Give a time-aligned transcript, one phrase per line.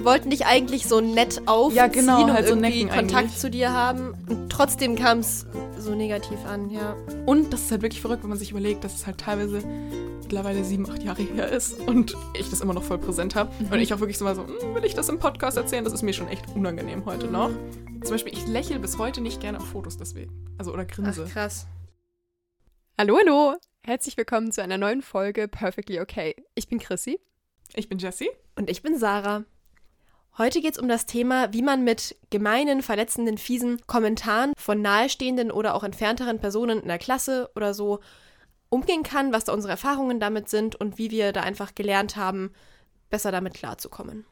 [0.00, 3.36] die wollten dich eigentlich so nett aufziehen Ja, genau, und halt so irgendwie Kontakt eigentlich.
[3.38, 4.14] zu dir haben.
[4.28, 5.44] Und trotzdem kam es
[5.78, 6.96] so negativ an, ja.
[7.26, 9.58] Und das ist halt wirklich verrückt, wenn man sich überlegt, dass es halt teilweise
[10.22, 13.52] mittlerweile sieben, acht Jahre her ist und ich das immer noch voll präsent habe.
[13.62, 13.72] Mhm.
[13.72, 15.84] Und ich auch wirklich so mal so, "Hm, will ich das im Podcast erzählen?
[15.84, 17.32] Das ist mir schon echt unangenehm heute Mhm.
[17.32, 17.50] noch.
[18.02, 20.32] Zum Beispiel, ich lächle bis heute nicht gerne auf Fotos deswegen.
[20.56, 21.26] Also, oder grinse.
[21.28, 21.66] Ach, krass.
[22.98, 23.54] Hallo, hallo!
[23.82, 26.36] Herzlich willkommen zu einer neuen Folge Perfectly Okay.
[26.54, 27.20] Ich bin Chrissy.
[27.74, 28.30] Ich bin Jessie.
[28.56, 29.44] Und ich bin Sarah.
[30.40, 35.50] Heute geht es um das Thema, wie man mit gemeinen, verletzenden, fiesen Kommentaren von nahestehenden
[35.50, 38.00] oder auch entfernteren Personen in der Klasse oder so
[38.70, 42.54] umgehen kann, was da unsere Erfahrungen damit sind und wie wir da einfach gelernt haben,
[43.10, 44.24] besser damit klarzukommen.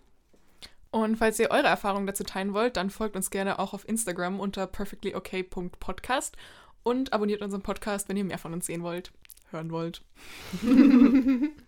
[0.91, 4.41] Und falls ihr eure Erfahrungen dazu teilen wollt, dann folgt uns gerne auch auf Instagram
[4.41, 6.39] unter perfectlyokay.podcast
[6.85, 9.13] und abonniert unseren Podcast, wenn ihr mehr von uns sehen wollt,
[9.51, 10.01] hören wollt.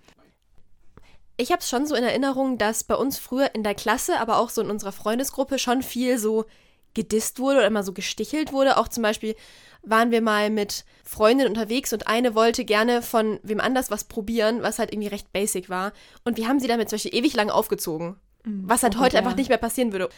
[1.40, 4.38] Ich habe es schon so in Erinnerung, dass bei uns früher in der Klasse, aber
[4.38, 6.44] auch so in unserer Freundesgruppe schon viel so
[6.92, 8.76] gedisst wurde oder immer so gestichelt wurde.
[8.76, 9.34] Auch zum Beispiel
[9.82, 14.62] waren wir mal mit Freundinnen unterwegs und eine wollte gerne von wem anders was probieren,
[14.62, 15.92] was halt irgendwie recht basic war.
[16.24, 18.16] Und wir haben sie damit zum Beispiel ewig lang aufgezogen.
[18.44, 19.22] Was halt Oh, heute ja.
[19.22, 20.08] einfach nicht mehr passieren würde.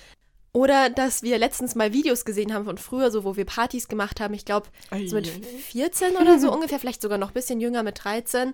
[0.53, 4.20] Oder dass wir letztens mal Videos gesehen haben von früher, so wo wir Partys gemacht
[4.20, 4.34] haben.
[4.34, 4.69] Ich glaube,
[5.07, 5.41] so mit Eieiei.
[5.70, 8.53] 14 oder so ungefähr, vielleicht sogar noch ein bisschen jünger mit 13.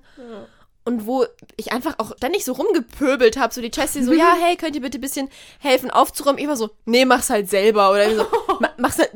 [0.88, 1.24] Und wo
[1.56, 4.80] ich einfach auch ständig so rumgepöbelt habe, so die Jessie so, ja, hey, könnt ihr
[4.82, 5.28] bitte ein bisschen
[5.60, 6.38] helfen aufzuräumen?
[6.38, 7.90] Ich war so, nee, mach's halt selber.
[7.92, 8.26] Oder so,
[8.60, 9.10] "Ma- mach's halt,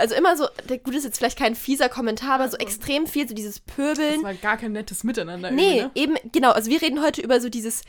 [0.00, 3.28] also immer so, gut, das ist jetzt vielleicht kein fieser Kommentar, aber so extrem viel,
[3.28, 4.14] so dieses Pöbeln.
[4.14, 5.50] Das war gar kein nettes Miteinander.
[5.50, 6.52] Nee, irgendwie, eben, genau.
[6.52, 7.82] Also wir reden heute über so dieses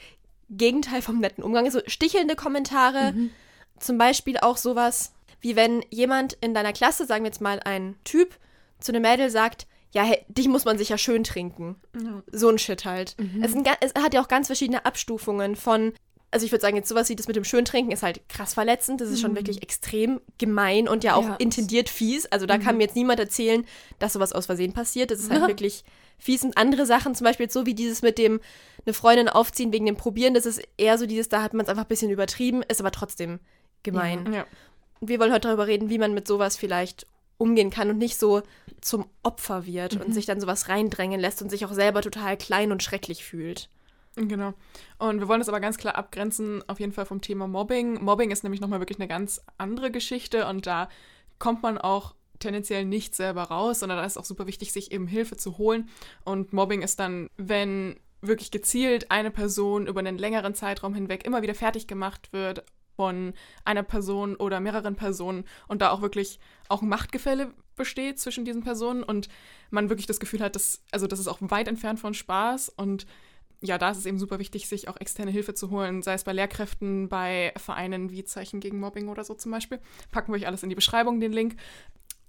[0.50, 1.70] Gegenteil vom netten Umgang.
[1.72, 3.14] So stichelnde Kommentare.
[3.80, 7.96] Zum Beispiel auch sowas, wie wenn jemand in deiner Klasse, sagen wir jetzt mal ein
[8.04, 8.36] Typ,
[8.80, 11.76] zu einem Mädel sagt, ja, hey, dich muss man sicher schön trinken.
[12.02, 12.22] Ja.
[12.32, 13.16] So ein Shit halt.
[13.42, 15.94] Es, sind, ga- es hat ja auch ganz verschiedene Abstufungen von,
[16.30, 19.00] also ich würde sagen, jetzt sowas wie das mit dem Schöntrinken ist halt krass verletzend.
[19.02, 21.36] Das ist schon wirklich extrem gemein und ja auch Ja.
[21.36, 22.26] intendiert fies.
[22.28, 23.66] Also da kann mir jetzt niemand erzählen,
[24.00, 25.10] dass sowas aus Versehen passiert.
[25.10, 25.84] Das ist halt wirklich
[26.20, 26.44] fies.
[26.44, 28.42] Und andere Sachen, zum Beispiel so wie dieses mit dem
[28.86, 31.70] eine Freundin aufziehen wegen dem Probieren, das ist eher so dieses, da hat man es
[31.70, 33.40] einfach ein bisschen übertrieben, ist aber trotzdem
[33.84, 34.32] gemein.
[34.34, 34.46] Ja.
[35.00, 37.06] Wir wollen heute darüber reden, wie man mit sowas vielleicht
[37.38, 38.42] umgehen kann und nicht so
[38.82, 42.72] zum Opfer wird und sich dann sowas reindrängen lässt und sich auch selber total klein
[42.72, 43.70] und schrecklich fühlt.
[44.16, 44.54] Genau.
[44.98, 48.04] Und wir wollen das aber ganz klar abgrenzen, auf jeden Fall vom Thema Mobbing.
[48.04, 50.90] Mobbing ist nämlich nochmal wirklich eine ganz andere Geschichte und da
[51.38, 55.08] kommt man auch tendenziell nicht selber raus, sondern da ist auch super wichtig, sich eben
[55.08, 55.90] Hilfe zu holen.
[56.24, 61.44] Und Mobbing ist dann, wenn wirklich gezielt eine Person über einen längeren Zeitraum hinweg immer
[61.44, 62.64] wieder fertig gemacht wird
[62.98, 68.44] von einer Person oder mehreren Personen und da auch wirklich auch ein Machtgefälle besteht zwischen
[68.44, 69.30] diesen Personen und
[69.70, 73.06] man wirklich das Gefühl hat, dass, also das ist auch weit entfernt von Spaß und
[73.62, 76.24] ja, da ist es eben super wichtig, sich auch externe Hilfe zu holen, sei es
[76.24, 79.80] bei Lehrkräften, bei Vereinen wie Zeichen gegen Mobbing oder so zum Beispiel.
[80.12, 81.56] Packen wir euch alles in die Beschreibung, den Link.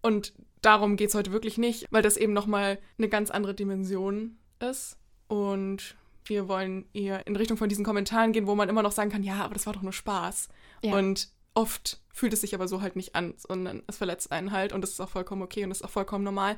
[0.01, 4.39] Und darum geht es heute wirklich nicht, weil das eben nochmal eine ganz andere Dimension
[4.59, 4.97] ist.
[5.27, 5.97] Und
[6.29, 9.23] wir wollen eher in Richtung von diesen Kommentaren gehen, wo man immer noch sagen kann,
[9.23, 10.49] ja, aber das war doch nur Spaß.
[10.83, 10.95] Ja.
[10.97, 14.73] Und oft fühlt es sich aber so halt nicht an, sondern es verletzt einen halt
[14.73, 16.57] und das ist auch vollkommen okay und das ist auch vollkommen normal.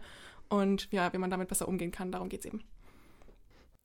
[0.48, 2.64] Und ja, wie man damit besser umgehen kann, darum geht es eben.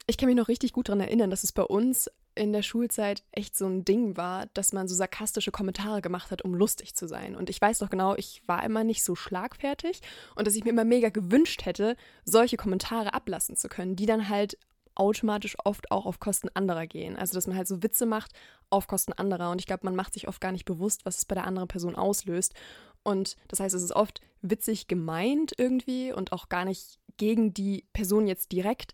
[0.08, 3.24] Ich kann mich noch richtig gut daran erinnern, dass es bei uns in der Schulzeit
[3.32, 7.08] echt so ein Ding war, dass man so sarkastische Kommentare gemacht hat, um lustig zu
[7.08, 7.36] sein.
[7.36, 10.02] Und ich weiß noch genau, ich war immer nicht so schlagfertig
[10.36, 14.28] und dass ich mir immer mega gewünscht hätte, solche Kommentare ablassen zu können, die dann
[14.30, 14.58] halt
[14.96, 17.16] automatisch oft auch auf Kosten anderer gehen.
[17.16, 18.32] Also dass man halt so Witze macht
[18.70, 19.52] auf Kosten anderer.
[19.52, 21.68] Und ich glaube, man macht sich oft gar nicht bewusst, was es bei der anderen
[21.68, 22.54] Person auslöst.
[23.04, 27.86] Und das heißt, es ist oft witzig gemeint irgendwie und auch gar nicht gegen die
[27.94, 28.94] Person jetzt direkt,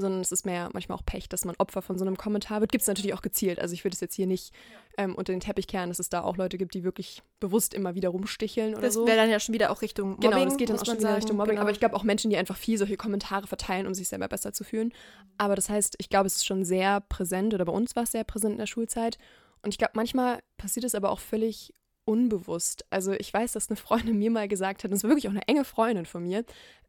[0.00, 2.72] sondern es ist mehr manchmal auch Pech, dass man Opfer von so einem Kommentar wird.
[2.72, 3.60] Gibt es natürlich auch gezielt.
[3.60, 4.52] Also ich würde es jetzt hier nicht
[4.98, 7.94] ähm, unter den Teppich kehren, dass es da auch Leute gibt, die wirklich bewusst immer
[7.94, 9.06] wieder rumsticheln oder Das so.
[9.06, 10.30] wäre dann ja schon wieder auch Richtung Mobbing.
[10.30, 11.14] Genau, das geht dann auch schon wieder sagen.
[11.16, 11.50] Richtung Mobbing.
[11.52, 11.62] Genau.
[11.62, 14.52] Aber ich glaube auch Menschen, die einfach viel solche Kommentare verteilen, um sich selber besser
[14.52, 14.92] zu fühlen.
[15.38, 18.12] Aber das heißt, ich glaube, es ist schon sehr präsent oder bei uns war es
[18.12, 19.18] sehr präsent in der Schulzeit.
[19.62, 21.72] Und ich glaube, manchmal passiert es aber auch völlig
[22.04, 22.84] unbewusst.
[22.90, 25.32] Also ich weiß, dass eine Freundin mir mal gesagt hat, und es war wirklich auch
[25.32, 26.44] eine enge Freundin von mir,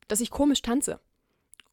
[0.07, 0.99] dass ich komisch tanze.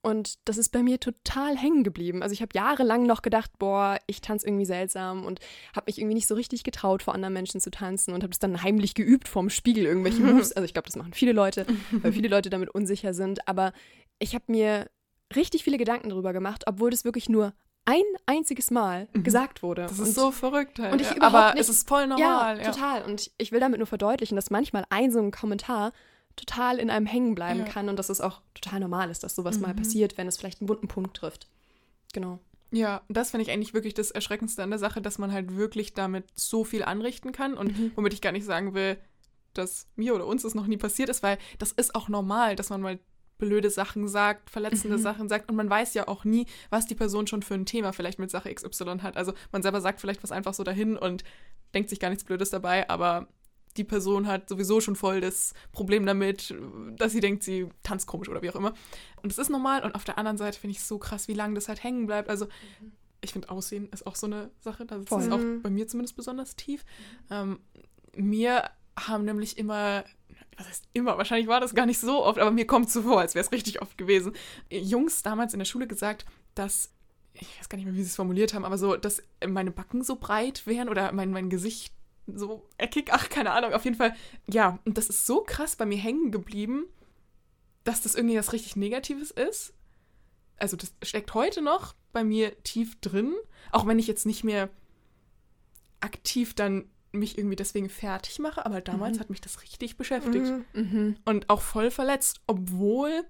[0.08, 2.22] Und das ist bei mir total hängen geblieben.
[2.22, 5.40] Also ich habe jahrelang noch gedacht, boah, ich tanze irgendwie seltsam und
[5.76, 8.38] habe mich irgendwie nicht so richtig getraut, vor anderen Menschen zu tanzen und habe das
[8.38, 10.52] dann heimlich geübt vorm Spiegel, irgendwelche Moves.
[10.52, 11.66] Also ich glaube, das machen viele Leute,
[12.02, 13.46] weil viele Leute damit unsicher sind.
[13.46, 13.72] Aber
[14.18, 14.88] ich habe mir
[15.36, 17.52] richtig viele Gedanken darüber gemacht, obwohl das wirklich nur
[17.84, 19.82] ein einziges Mal gesagt wurde.
[19.82, 20.92] Das Und- ist so verrückt halt.
[20.92, 21.20] und ich ja.
[21.22, 22.58] Aber nicht- es ist voll normal.
[22.58, 23.02] ja, total.
[23.04, 25.92] Und ich, ich will damit nur verdeutlichen, dass manchmal ein so ein Kommentar
[26.38, 27.64] total in einem hängen bleiben Ja.
[27.66, 27.70] Mhm.
[27.70, 30.60] kann und dass es auch total normal ist, dass sowas mal passiert, wenn es vielleicht
[30.60, 31.48] einen bunten Punkt trifft.
[32.12, 32.38] Genau.
[32.70, 35.94] Ja, das finde ich eigentlich wirklich das Erschreckendste an der Sache, dass man halt wirklich
[35.94, 37.92] damit so viel anrichten kann und mhm.
[37.96, 38.98] womit ich gar nicht sagen will,
[39.54, 42.70] dass mir oder uns das noch nie passiert ist, weil das ist auch normal, dass
[42.70, 42.98] man mal
[43.38, 45.02] blöde Sachen sagt, verletzende mhm.
[45.02, 47.92] Sachen sagt und man weiß ja auch nie, was die Person schon für ein Thema
[47.92, 49.16] vielleicht mit Sache XY hat.
[49.16, 51.24] Also man selber sagt vielleicht was einfach so dahin und
[51.72, 53.28] denkt sich gar nichts Blödes dabei, aber
[53.78, 56.54] die Person hat sowieso schon voll das Problem damit,
[56.96, 58.74] dass sie denkt, sie tanzt komisch oder wie auch immer.
[59.22, 61.34] Und es ist normal und auf der anderen Seite finde ich es so krass, wie
[61.34, 62.28] lange das halt hängen bleibt.
[62.28, 62.92] Also mhm.
[63.20, 65.22] ich finde Aussehen ist auch so eine Sache, das voll.
[65.22, 66.84] ist auch bei mir zumindest besonders tief.
[67.30, 67.60] Ähm,
[68.14, 70.04] mir haben nämlich immer
[70.56, 73.20] was heißt immer, wahrscheinlich war das gar nicht so oft, aber mir kommt so vor,
[73.20, 74.32] als wäre es richtig oft gewesen.
[74.70, 76.90] Jungs damals in der Schule gesagt, dass,
[77.34, 80.02] ich weiß gar nicht mehr, wie sie es formuliert haben, aber so, dass meine Backen
[80.02, 81.94] so breit wären oder mein, mein Gesicht
[82.34, 84.14] so eckig, ach, keine Ahnung, auf jeden Fall.
[84.48, 86.84] Ja, und das ist so krass bei mir hängen geblieben,
[87.84, 89.74] dass das irgendwie was richtig Negatives ist.
[90.56, 93.34] Also das steckt heute noch bei mir tief drin,
[93.70, 94.68] auch wenn ich jetzt nicht mehr
[96.00, 99.20] aktiv dann mich irgendwie deswegen fertig mache, aber damals mhm.
[99.20, 100.64] hat mich das richtig beschäftigt mhm.
[100.74, 101.16] mhm.
[101.24, 103.24] und auch voll verletzt, obwohl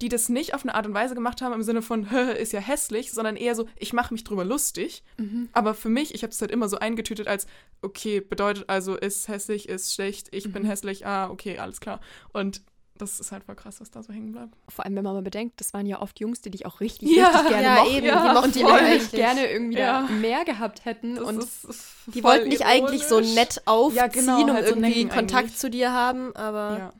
[0.00, 2.04] die das nicht auf eine Art und Weise gemacht haben im Sinne von
[2.38, 5.02] ist ja hässlich, sondern eher so ich mache mich drüber lustig.
[5.18, 5.48] Mhm.
[5.52, 7.46] Aber für mich, ich habe es halt immer so eingetütet als
[7.82, 10.68] okay bedeutet also ist hässlich, ist schlecht, ich bin mhm.
[10.68, 12.00] hässlich, ah okay alles klar
[12.32, 12.62] und
[12.98, 14.54] das ist halt voll krass, was da so hängen bleibt.
[14.68, 17.14] Vor allem, wenn man mal bedenkt, das waren ja oft Jungs, die dich auch richtig,
[17.14, 17.94] ja, richtig gerne ja, mochten.
[17.94, 20.08] Eben, ja, die mochten und die eigentlich gerne irgendwie ja.
[20.20, 21.16] mehr gehabt hätten.
[21.16, 21.46] Das und
[22.14, 25.56] die wollten dich eigentlich so nett aufziehen, ja, genau, um halt irgendwie so Kontakt eigentlich.
[25.56, 26.92] zu dir haben, aber...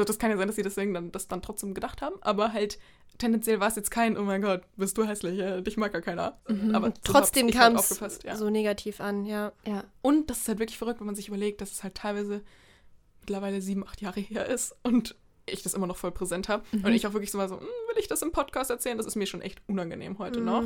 [0.00, 2.52] Also das kann ja sein, dass sie deswegen dann, das dann trotzdem gedacht haben, aber
[2.52, 2.78] halt
[3.18, 6.00] tendenziell war es jetzt kein, oh mein Gott, bist du hässlich, ja, dich mag ja
[6.00, 6.38] keiner.
[6.48, 6.74] Mhm.
[6.74, 8.34] Aber trotzdem halt kam es ja.
[8.34, 9.52] so negativ an, ja.
[9.66, 9.84] ja.
[10.00, 12.42] Und das ist halt wirklich verrückt, wenn man sich überlegt, dass es halt teilweise
[13.20, 16.64] mittlerweile sieben, acht Jahre her ist und ich das immer noch voll präsent habe.
[16.72, 16.84] Mhm.
[16.86, 18.96] Und ich auch wirklich so mal so, hm, will ich das im Podcast erzählen?
[18.96, 20.46] Das ist mir schon echt unangenehm heute mhm.
[20.46, 20.64] noch.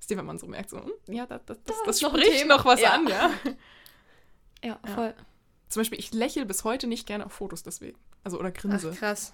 [0.00, 2.58] Ist dir, wenn man so merkt, so, hm, ja, das, das, das, das spricht noch,
[2.58, 2.90] noch was ja.
[2.90, 3.30] an, ja.
[4.64, 5.14] Ja, voll.
[5.16, 5.26] Ja.
[5.72, 7.98] Zum Beispiel, ich lächle bis heute nicht gerne auf Fotos deswegen.
[8.24, 8.90] Also, oder grinse.
[8.92, 9.32] Ach, krass.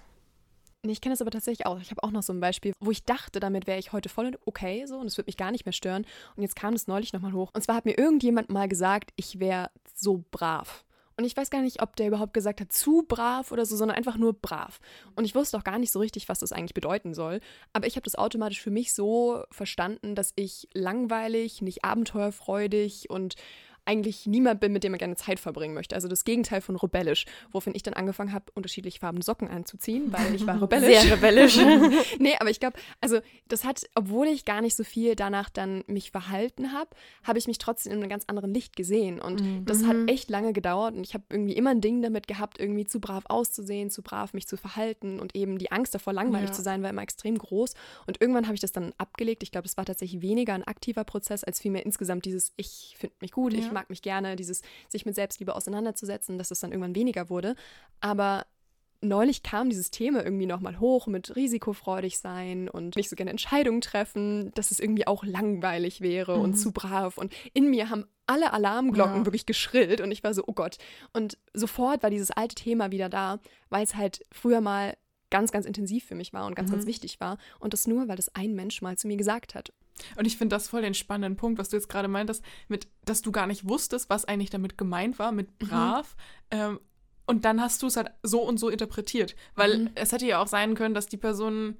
[0.83, 1.81] Nee, ich kenne das aber tatsächlich auch.
[1.81, 4.37] Ich habe auch noch so ein Beispiel, wo ich dachte, damit wäre ich heute voll
[4.45, 6.05] okay so und es würde mich gar nicht mehr stören.
[6.37, 7.49] Und jetzt kam das neulich nochmal hoch.
[7.53, 10.85] Und zwar hat mir irgendjemand mal gesagt, ich wäre so brav.
[11.17, 13.97] Und ich weiß gar nicht, ob der überhaupt gesagt hat, zu brav oder so, sondern
[13.97, 14.79] einfach nur brav.
[15.17, 17.41] Und ich wusste auch gar nicht so richtig, was das eigentlich bedeuten soll.
[17.73, 23.35] Aber ich habe das automatisch für mich so verstanden, dass ich langweilig, nicht abenteuerfreudig und
[23.89, 25.95] eigentlich niemand bin, mit dem man gerne Zeit verbringen möchte.
[25.95, 30.35] Also das Gegenteil von rebellisch, wofin ich dann angefangen habe, unterschiedlich farbene Socken anzuziehen, weil
[30.35, 31.01] ich war rebellisch.
[31.01, 31.57] Sehr rebellisch.
[32.19, 35.83] nee, aber ich glaube, also das hat, obwohl ich gar nicht so viel danach dann
[35.87, 36.91] mich verhalten habe,
[37.23, 39.19] habe ich mich trotzdem in einem ganz anderen Licht gesehen.
[39.19, 39.65] Und mhm.
[39.65, 42.85] das hat echt lange gedauert und ich habe irgendwie immer ein Ding damit gehabt, irgendwie
[42.85, 46.55] zu brav auszusehen, zu brav mich zu verhalten und eben die Angst davor, langweilig ja.
[46.55, 47.73] zu sein, war immer extrem groß.
[48.05, 49.41] Und irgendwann habe ich das dann abgelegt.
[49.41, 53.15] Ich glaube, es war tatsächlich weniger ein aktiver Prozess, als vielmehr insgesamt dieses, ich finde
[53.21, 53.59] mich gut, ja.
[53.59, 57.55] ich mag mich gerne, dieses sich mit Selbstliebe auseinanderzusetzen, dass es dann irgendwann weniger wurde.
[58.01, 58.45] Aber
[59.01, 63.81] neulich kam dieses Thema irgendwie nochmal hoch mit risikofreudig sein und nicht so gerne Entscheidungen
[63.81, 66.43] treffen, dass es irgendwie auch langweilig wäre mhm.
[66.43, 67.17] und zu brav.
[67.17, 69.25] Und in mir haben alle Alarmglocken ja.
[69.25, 70.77] wirklich geschrillt und ich war so, oh Gott.
[71.13, 73.39] Und sofort war dieses alte Thema wieder da,
[73.69, 74.97] weil es halt früher mal
[75.29, 76.75] ganz, ganz intensiv für mich war und ganz, mhm.
[76.75, 77.37] ganz wichtig war.
[77.59, 79.71] Und das nur, weil das ein Mensch mal zu mir gesagt hat.
[80.15, 83.21] Und ich finde das voll den spannenden Punkt, was du jetzt gerade meintest, mit, dass
[83.21, 85.67] du gar nicht wusstest, was eigentlich damit gemeint war, mit mhm.
[85.67, 86.15] brav.
[86.51, 86.59] Mhm.
[86.59, 86.79] Ähm,
[87.25, 89.35] und dann hast du es halt so und so interpretiert.
[89.55, 89.89] Weil mhm.
[89.95, 91.77] es hätte ja auch sein können, dass die Person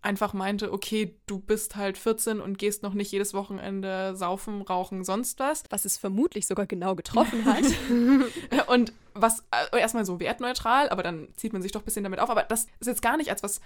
[0.00, 5.04] einfach meinte, okay, du bist halt 14 und gehst noch nicht jedes Wochenende saufen, rauchen,
[5.04, 5.64] sonst was.
[5.70, 7.64] Was es vermutlich sogar genau getroffen hat.
[8.68, 12.20] und was äh, erstmal so wertneutral, aber dann zieht man sich doch ein bisschen damit
[12.20, 12.30] auf.
[12.30, 13.60] Aber das ist jetzt gar nicht als was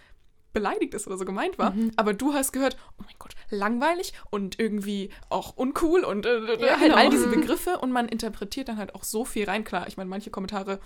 [0.52, 1.72] beleidigt ist oder so gemeint war.
[1.72, 1.92] Mhm.
[1.96, 6.60] Aber du hast gehört, oh mein Gott, langweilig und irgendwie auch uncool und äh, äh
[6.60, 6.96] ja, halt genau.
[6.96, 9.64] all diese Begriffe und man interpretiert dann halt auch so viel rein.
[9.64, 10.80] Klar, ich meine, manche Kommentare,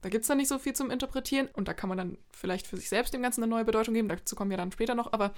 [0.00, 2.66] da gibt es dann nicht so viel zum Interpretieren und da kann man dann vielleicht
[2.66, 4.08] für sich selbst dem Ganzen eine neue Bedeutung geben.
[4.08, 5.32] Dazu kommen wir dann später noch, aber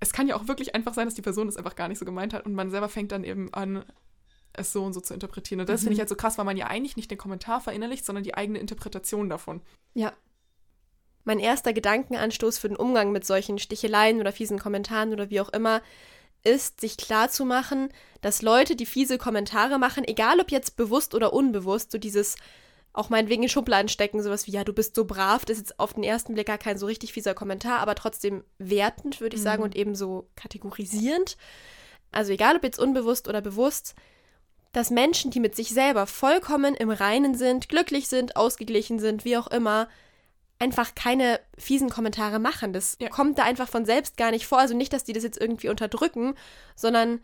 [0.00, 2.04] es kann ja auch wirklich einfach sein, dass die Person es einfach gar nicht so
[2.04, 3.84] gemeint hat und man selber fängt dann eben an,
[4.54, 5.60] es so und so zu interpretieren.
[5.60, 5.84] Und das mhm.
[5.84, 8.34] finde ich halt so krass, weil man ja eigentlich nicht den Kommentar verinnerlicht, sondern die
[8.34, 9.62] eigene Interpretation davon.
[9.94, 10.12] Ja,
[11.24, 15.50] mein erster Gedankenanstoß für den Umgang mit solchen Sticheleien oder fiesen Kommentaren oder wie auch
[15.50, 15.82] immer
[16.44, 21.92] ist, sich klarzumachen, dass Leute, die fiese Kommentare machen, egal ob jetzt bewusst oder unbewusst,
[21.92, 22.36] so dieses
[22.94, 25.80] auch meinetwegen in Schubladen stecken, sowas wie, ja, du bist so brav, das ist jetzt
[25.80, 29.40] auf den ersten Blick gar kein so richtig fieser Kommentar, aber trotzdem wertend, würde ich
[29.40, 29.46] mhm.
[29.46, 31.38] sagen, und eben so kategorisierend.
[32.10, 33.94] Also egal ob jetzt unbewusst oder bewusst,
[34.72, 39.36] dass Menschen, die mit sich selber vollkommen im Reinen sind, glücklich sind, ausgeglichen sind, wie
[39.36, 39.88] auch immer,
[40.62, 42.72] einfach keine fiesen Kommentare machen.
[42.72, 43.08] Das Ja.
[43.08, 44.58] kommt da einfach von selbst gar nicht vor.
[44.60, 46.34] Also nicht, dass die das jetzt irgendwie unterdrücken,
[46.76, 47.20] sondern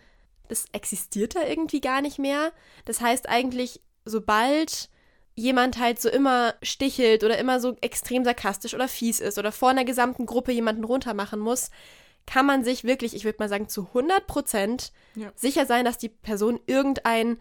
[0.48, 2.52] das existiert da irgendwie gar nicht mehr.
[2.84, 4.88] Das heißt eigentlich, sobald
[5.34, 9.68] jemand halt so immer stichelt oder immer so extrem sarkastisch oder fies ist oder vor
[9.70, 11.70] einer gesamten Gruppe jemanden runtermachen muss,
[12.26, 15.30] kann man sich wirklich, ich würde mal sagen, zu 100 Prozent Ja.
[15.36, 17.38] sicher sein, dass die Person irgendein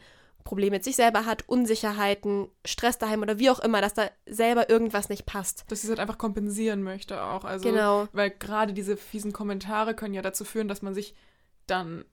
[0.47, 4.69] Problem mit sich selber hat, Unsicherheiten, Stress daheim oder wie auch immer, dass da selber
[4.69, 5.65] irgendwas nicht passt.
[5.67, 7.43] Dass sie es halt einfach kompensieren möchte auch.
[7.43, 8.07] Also, Genau.
[8.13, 11.15] Weil gerade diese fiesen Kommentare können ja dazu führen, dass man sich
[11.65, 12.05] dann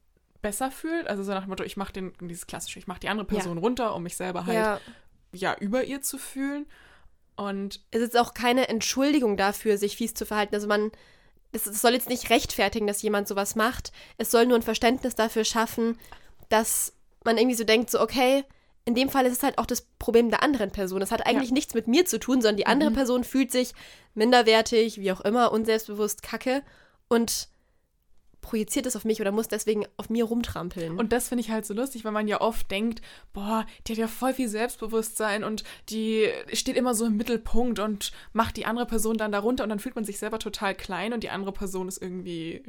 [0.43, 1.07] besser fühlt.
[1.07, 3.57] Also so nach dem Motto, ich mache den, dieses klassische, ich mache die andere Person
[3.57, 4.81] runter, um mich selber halt ja.
[5.33, 6.67] Ja, über ihr zu fühlen.
[7.37, 10.57] Und es ist auch keine Entschuldigung dafür, sich fies zu verhalten.
[10.57, 10.91] Also man,
[11.53, 13.93] es soll jetzt nicht rechtfertigen, dass jemand sowas macht.
[14.19, 15.99] Es soll nur ein Verständnis dafür schaffen,
[16.49, 16.94] dass
[17.25, 18.45] man irgendwie so denkt, so okay,
[18.87, 21.01] in dem Fall ist es halt auch das Problem der anderen Person.
[21.01, 22.95] Es hat eigentlich nichts mit mir zu tun, sondern die andere Mhm.
[22.95, 23.73] Person fühlt sich
[24.15, 26.63] minderwertig, wie auch immer, unselbstbewusst, kacke
[27.09, 27.49] und
[28.43, 30.99] projiziert es auf mich oder muss deswegen auf mir rumtrampeln.
[30.99, 33.01] Und das finde ich halt so lustig, weil man ja oft denkt,
[33.33, 38.13] boah, die hat ja voll viel Selbstbewusstsein und die steht immer so im Mittelpunkt und
[38.35, 41.23] macht die andere Person dann darunter und dann fühlt man sich selber total klein und
[41.23, 42.63] die andere Person ist irgendwie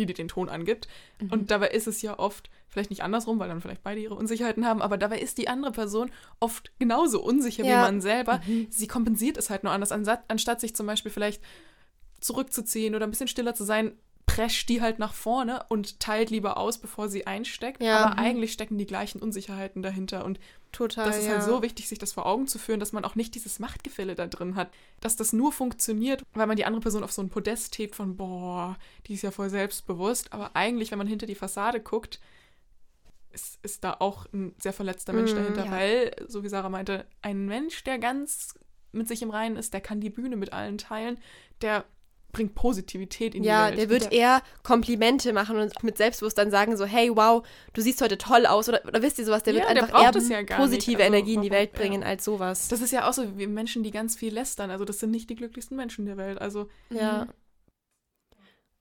[0.00, 0.88] die, die den Ton angibt.
[1.30, 4.64] Und dabei ist es ja oft, vielleicht nicht andersrum, weil dann vielleicht beide ihre Unsicherheiten
[4.64, 7.80] haben, aber dabei ist die andere Person oft genauso unsicher wie Ja.
[7.80, 8.40] man selber.
[8.70, 11.42] Sie kompensiert es halt nur anders, anstatt sich zum Beispiel vielleicht
[12.20, 13.92] zurückzuziehen oder ein bisschen stiller zu sein,
[14.34, 17.82] prescht die halt nach vorne und teilt lieber aus, bevor sie einsteckt.
[17.82, 18.04] Ja.
[18.04, 20.24] Aber eigentlich stecken die gleichen Unsicherheiten dahinter.
[20.24, 20.38] Und
[20.72, 21.06] Total.
[21.06, 21.32] das ist ja.
[21.32, 24.14] halt so wichtig, sich das vor Augen zu führen, dass man auch nicht dieses Machtgefälle
[24.14, 24.70] da drin hat.
[25.00, 28.16] Dass das nur funktioniert, weil man die andere Person auf so ein Podest hebt von,
[28.16, 30.32] boah, die ist ja voll selbstbewusst.
[30.32, 32.20] Aber eigentlich, wenn man hinter die Fassade guckt,
[33.32, 35.70] ist, ist da auch ein sehr verletzter Mensch Mm, dahinter, ja.
[35.70, 38.54] weil, so wie Sarah meinte, ein Mensch, der ganz
[38.92, 41.18] mit sich im Reinen ist, der kann die Bühne mit allen teilen,
[41.62, 41.84] der
[42.32, 44.02] bringt Positivität in Ja, die der Welt.
[44.02, 48.46] wird eher Komplimente machen und mit Selbstbewusstsein sagen so, hey, wow, du siehst heute toll
[48.46, 51.02] aus oder, oder wisst ihr sowas, der Ja, wird der einfach eher ja positive.
[51.02, 52.08] Also, Energie in die Welt bringen ja.
[52.08, 52.68] als sowas.
[52.68, 54.70] Das ist ja auch so wie Menschen, die ganz viel lästern.
[54.70, 56.40] Also das sind nicht die glücklichsten Menschen der Welt.
[56.40, 57.26] Also ja.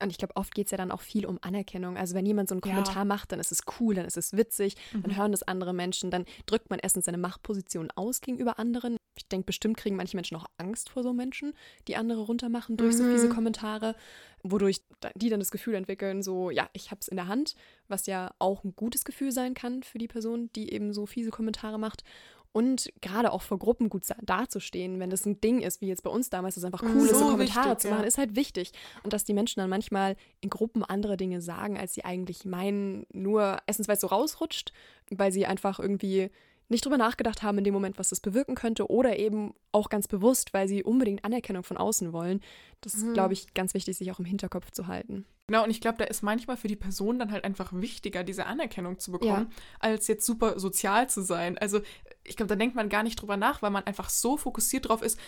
[0.01, 1.97] Und ich glaube, oft geht es ja dann auch viel um Anerkennung.
[1.97, 2.69] Also wenn jemand so einen Ja.
[2.71, 5.01] Kommentar macht, dann ist es cool, dann ist es witzig, Mhm.
[5.03, 8.95] dann hören das andere Menschen, dann drückt man erstens seine Machtposition aus gegenüber anderen.
[9.17, 11.53] Ich denke, bestimmt kriegen manche Menschen auch Angst vor so Menschen,
[11.89, 13.09] die andere runtermachen durch so Mhm.
[13.11, 13.95] fiese Kommentare,
[14.43, 14.81] wodurch
[15.15, 17.55] die dann das Gefühl entwickeln, so, ja, ich hab's in der Hand,
[17.89, 21.31] was ja auch ein gutes Gefühl sein kann für die Person, die eben so fiese
[21.31, 22.05] Kommentare macht.
[22.51, 26.09] Und gerade auch vor Gruppen gut dazustehen, wenn das ein Ding ist, wie jetzt bei
[26.09, 27.93] uns damals, das einfach cool ist, so So Kommentare wichtig, zu ja.
[27.93, 28.71] machen, ist halt wichtig.
[29.03, 33.05] Und dass die Menschen dann manchmal in Gruppen andere Dinge sagen, als sie eigentlich meinen,
[33.13, 34.73] nur erstens, weil es so rausrutscht,
[35.11, 36.31] weil sie einfach irgendwie
[36.69, 40.07] nicht drüber nachgedacht haben in dem Moment, was das bewirken könnte, oder eben auch ganz
[40.07, 42.41] bewusst, weil sie unbedingt Anerkennung von außen wollen.
[42.81, 43.13] Das ist, Mhm.
[43.13, 45.25] glaube ich, ganz wichtig, sich auch im Hinterkopf zu halten.
[45.47, 48.45] Genau, und ich glaube, da ist manchmal für die Person dann halt einfach wichtiger, diese
[48.45, 51.57] Anerkennung zu bekommen, als jetzt super sozial zu sein.
[51.57, 51.81] Also
[52.23, 55.01] ich glaube, da denkt man gar nicht drüber nach, weil man einfach so fokussiert drauf
[55.01, 55.19] ist,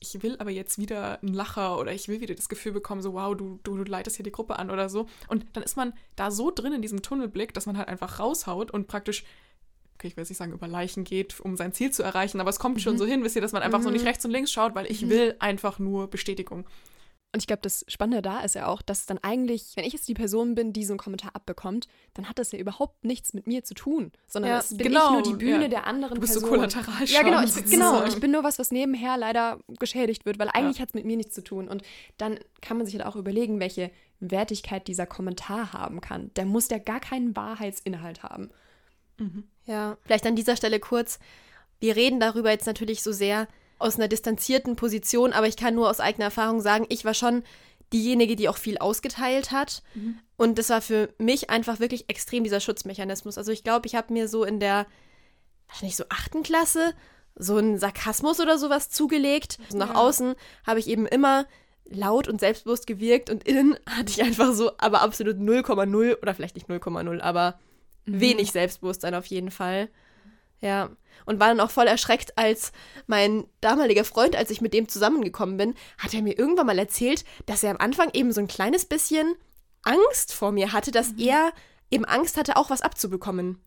[0.00, 3.12] ich will aber jetzt wieder einen Lacher oder ich will wieder das Gefühl bekommen, so
[3.14, 5.06] wow, du, du, du leitest hier die Gruppe an oder so.
[5.26, 8.70] Und dann ist man da so drin in diesem Tunnelblick, dass man halt einfach raushaut
[8.70, 9.24] und praktisch,
[9.98, 12.50] okay, ich will jetzt nicht sagen, über Leichen geht, um sein Ziel zu erreichen, aber
[12.50, 14.52] es kommt schon so hin, wisst ihr, dass man einfach so nicht rechts und links
[14.52, 16.64] schaut, weil ich will einfach nur Bestätigung.
[17.34, 20.08] Und ich glaube, das Spannende da ist ja auch, dass dann eigentlich, wenn ich jetzt
[20.08, 23.46] die Person bin, die so einen Kommentar abbekommt, dann hat das ja überhaupt nichts mit
[23.46, 25.68] mir zu tun, sondern Ja, es bin genau, ich nur die Bühne ja.
[25.68, 26.60] der anderen Du bist so Person.
[26.60, 27.08] Kollateralschaden.
[27.08, 28.04] Ja, genau, ich, genau.
[28.08, 31.18] Ich bin nur was, was nebenher leider geschädigt wird, weil eigentlich hat es mit mir
[31.18, 31.68] nichts zu tun.
[31.68, 31.82] Und
[32.16, 33.90] dann kann man sich halt auch überlegen, welche
[34.20, 36.30] Wertigkeit dieser Kommentar haben kann.
[36.36, 38.48] Der muss ja gar keinen Wahrheitsinhalt haben.
[39.64, 41.18] Ja, vielleicht an dieser Stelle kurz.
[41.80, 43.46] Wir reden darüber jetzt natürlich so sehr
[43.78, 47.42] aus einer distanzierten Position, aber ich kann nur aus eigener Erfahrung sagen, ich war schon
[47.92, 49.82] diejenige, die auch viel ausgeteilt hat.
[50.36, 53.38] Und das war für mich einfach wirklich extrem dieser Schutzmechanismus.
[53.38, 54.86] Also ich glaube, ich habe mir so in der,
[55.68, 56.92] wahrscheinlich so achten Klasse,
[57.36, 59.58] so einen Sarkasmus oder sowas zugelegt.
[59.66, 59.94] Also nach Ja.
[59.94, 60.34] außen
[60.66, 61.46] habe ich eben immer
[61.84, 66.56] laut und selbstbewusst gewirkt und innen hatte ich einfach so, aber absolut 0,0 oder vielleicht
[66.56, 67.58] nicht 0,0, aber
[68.06, 69.88] wenig Selbstbewusstsein auf jeden Fall.
[70.60, 70.90] Ja.
[71.26, 72.72] Und war dann auch voll erschreckt, als
[73.06, 77.24] mein damaliger Freund, als ich mit dem zusammengekommen bin, hat er mir irgendwann mal erzählt,
[77.46, 79.34] dass er am Anfang eben so ein kleines bisschen
[79.82, 81.52] Angst vor mir hatte, dass er
[81.90, 83.58] eben Angst hatte, auch was abzubekommen.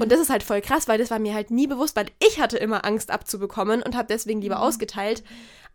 [0.00, 2.40] Und das ist halt voll krass, weil das war mir halt nie bewusst, weil ich
[2.40, 5.22] hatte immer Angst abzubekommen und habe deswegen lieber ausgeteilt.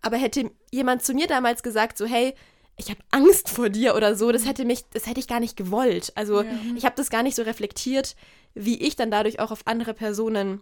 [0.01, 2.35] Aber hätte jemand zu mir damals gesagt, so hey,
[2.75, 5.55] ich habe Angst vor dir oder so, das hätte mich, das hätte ich gar nicht
[5.57, 6.11] gewollt.
[6.15, 6.49] Also Ja.
[6.75, 8.15] ich habe das gar nicht so reflektiert,
[8.55, 10.61] wie ich dann dadurch auch auf andere Personen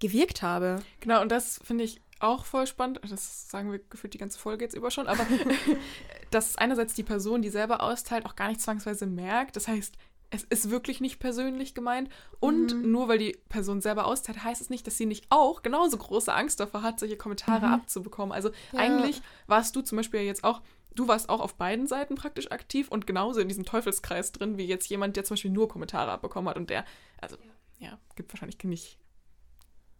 [0.00, 0.82] gewirkt habe.
[1.00, 4.64] Genau, und das finde ich auch voll spannend, das sagen wir gefühlt die ganze Folge
[4.64, 5.24] jetzt über schon, aber
[6.30, 9.56] dass einerseits die Person, die selber austeilt, auch gar nicht zwangsweise merkt.
[9.56, 9.94] Das heißt,
[10.30, 12.10] es ist wirklich nicht persönlich gemeint.
[12.38, 12.90] Und Mhm.
[12.90, 16.32] nur weil die Person selber austeilt, heißt es nicht, dass sie nicht auch genauso große
[16.34, 17.72] Angst davor hat, solche Kommentare Mhm.
[17.72, 18.32] abzubekommen.
[18.32, 18.80] Also Ja.
[18.80, 20.60] eigentlich warst du zum Beispiel jetzt auch,
[20.94, 24.66] du warst auch auf beiden Seiten praktisch aktiv und genauso in diesem Teufelskreis drin, wie
[24.66, 26.84] jetzt jemand, der zum Beispiel nur Kommentare abbekommen hat und der,
[27.20, 27.36] also
[27.78, 28.98] ja, gibt wahrscheinlich nicht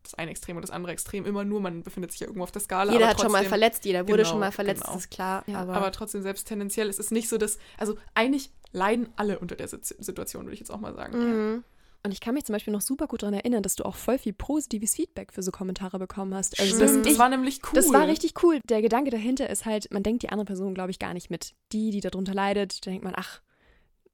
[0.03, 2.51] das eine Extrem und das andere Extrem immer nur, man befindet sich ja irgendwo auf
[2.53, 2.93] der Skala.
[2.93, 4.97] Jeder hat schon mal trotzdem- verletzt, jeder wurde Genau, schon mal verletzt, genau.
[4.97, 5.45] ist klar.
[5.47, 7.59] Ja, aber, aber trotzdem, selbst tendenziell ist es nicht so, dass.
[7.77, 11.19] Also eigentlich leiden alle unter der Sit- Situation, würde ich jetzt auch mal sagen.
[11.55, 11.65] Mhm.
[12.05, 14.19] Und ich kann mich zum Beispiel noch super gut daran erinnern, dass du auch voll
[14.19, 16.59] viel positives Feedback für so Kommentare bekommen hast.
[16.61, 17.71] Also, Stimmt, ich, das war nämlich cool.
[17.75, 18.61] Das war richtig cool.
[18.69, 21.55] Der Gedanke dahinter ist halt, man denkt die andere Person, glaube ich, gar nicht mit.
[21.73, 23.41] Die, die darunter leidet, da denkt man, ach,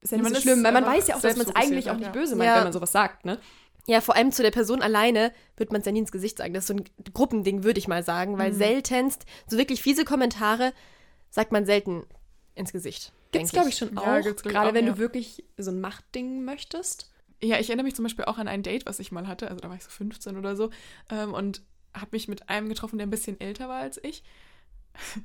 [0.01, 1.45] ist ja Ja, nicht man so ist schlimm, weil man weiß ja auch, dass man
[1.47, 2.11] es eigentlich auch nicht ja.
[2.11, 2.55] böse meint, Ja.
[2.57, 3.39] wenn man sowas sagt, ne?
[3.87, 6.55] Ja, vor allem zu der Person alleine wird man es ja nie ins Gesicht sagen.
[6.55, 8.57] Das ist so ein Gruppending, würde ich mal sagen, weil Mhm.
[8.57, 10.73] seltenst, so wirklich fiese Kommentare
[11.29, 12.03] sagt man selten
[12.55, 13.13] ins Gesicht.
[13.31, 14.23] Gibt's, glaube ich, schon Ja, auch.
[14.23, 14.93] Gerade auch, wenn ja.
[14.93, 17.11] du wirklich so ein Machtding möchtest.
[17.43, 19.47] Ja, ich erinnere mich zum Beispiel auch an ein Date, was ich mal hatte.
[19.49, 20.69] Also da war ich so 15 oder so.
[21.09, 21.61] Ähm, und
[21.93, 24.23] habe mich mit einem getroffen, der ein bisschen älter war als ich.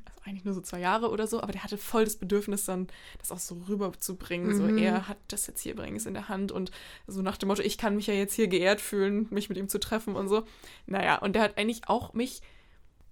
[0.05, 2.89] Also eigentlich nur so zwei Jahre oder so, aber der hatte voll das Bedürfnis, dann
[3.19, 4.55] das auch so rüberzubringen.
[4.55, 4.79] So, Mhm.
[4.79, 6.71] er hat das jetzt hier übrigens in der Hand und
[7.07, 9.69] so nach dem Motto, ich kann mich ja jetzt hier geehrt fühlen, mich mit ihm
[9.69, 10.45] zu treffen und so.
[10.87, 12.43] Naja, und der hat eigentlich auch mich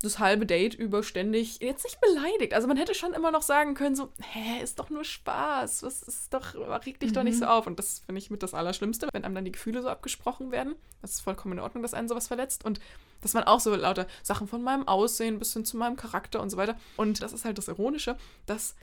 [0.02, 2.54] das halbe Date über ständig jetzt nicht beleidigt.
[2.54, 5.82] Also man hätte schon immer noch sagen können, so, hä, ist doch nur Spaß.
[5.82, 7.66] Was ist doch, reg dich doch nicht so auf.
[7.66, 10.76] Und das finde ich mit das Allerschlimmste, wenn einem dann die Gefühle so abgesprochen werden.
[11.02, 12.64] Das ist vollkommen in Ordnung, dass einen sowas verletzt.
[12.64, 12.80] Und
[13.22, 16.50] dass man auch so lauter Sachen von meinem Aussehen bis hin zu meinem Charakter und
[16.50, 16.76] so weiter.
[16.96, 18.76] Und das ist halt das Ironische, dass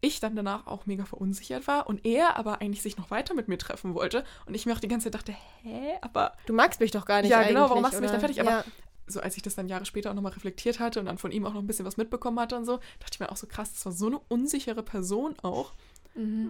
[0.00, 3.48] ich dann danach auch mega verunsichert war und er aber eigentlich sich noch weiter mit
[3.48, 4.24] mir treffen wollte.
[4.46, 7.20] Und ich mir auch die ganze Zeit dachte, hä, aber Du magst mich doch gar
[7.22, 7.30] nicht.
[7.30, 8.40] Ja, genau, warum machst du mich dann fertig?
[8.40, 8.64] Aber ja.
[9.10, 11.46] So als ich das dann Jahre später auch nochmal reflektiert hatte und dann von ihm
[11.46, 13.72] auch noch ein bisschen was mitbekommen hatte und so, dachte ich mir auch so krass,
[13.72, 15.72] das war so eine unsichere Person auch,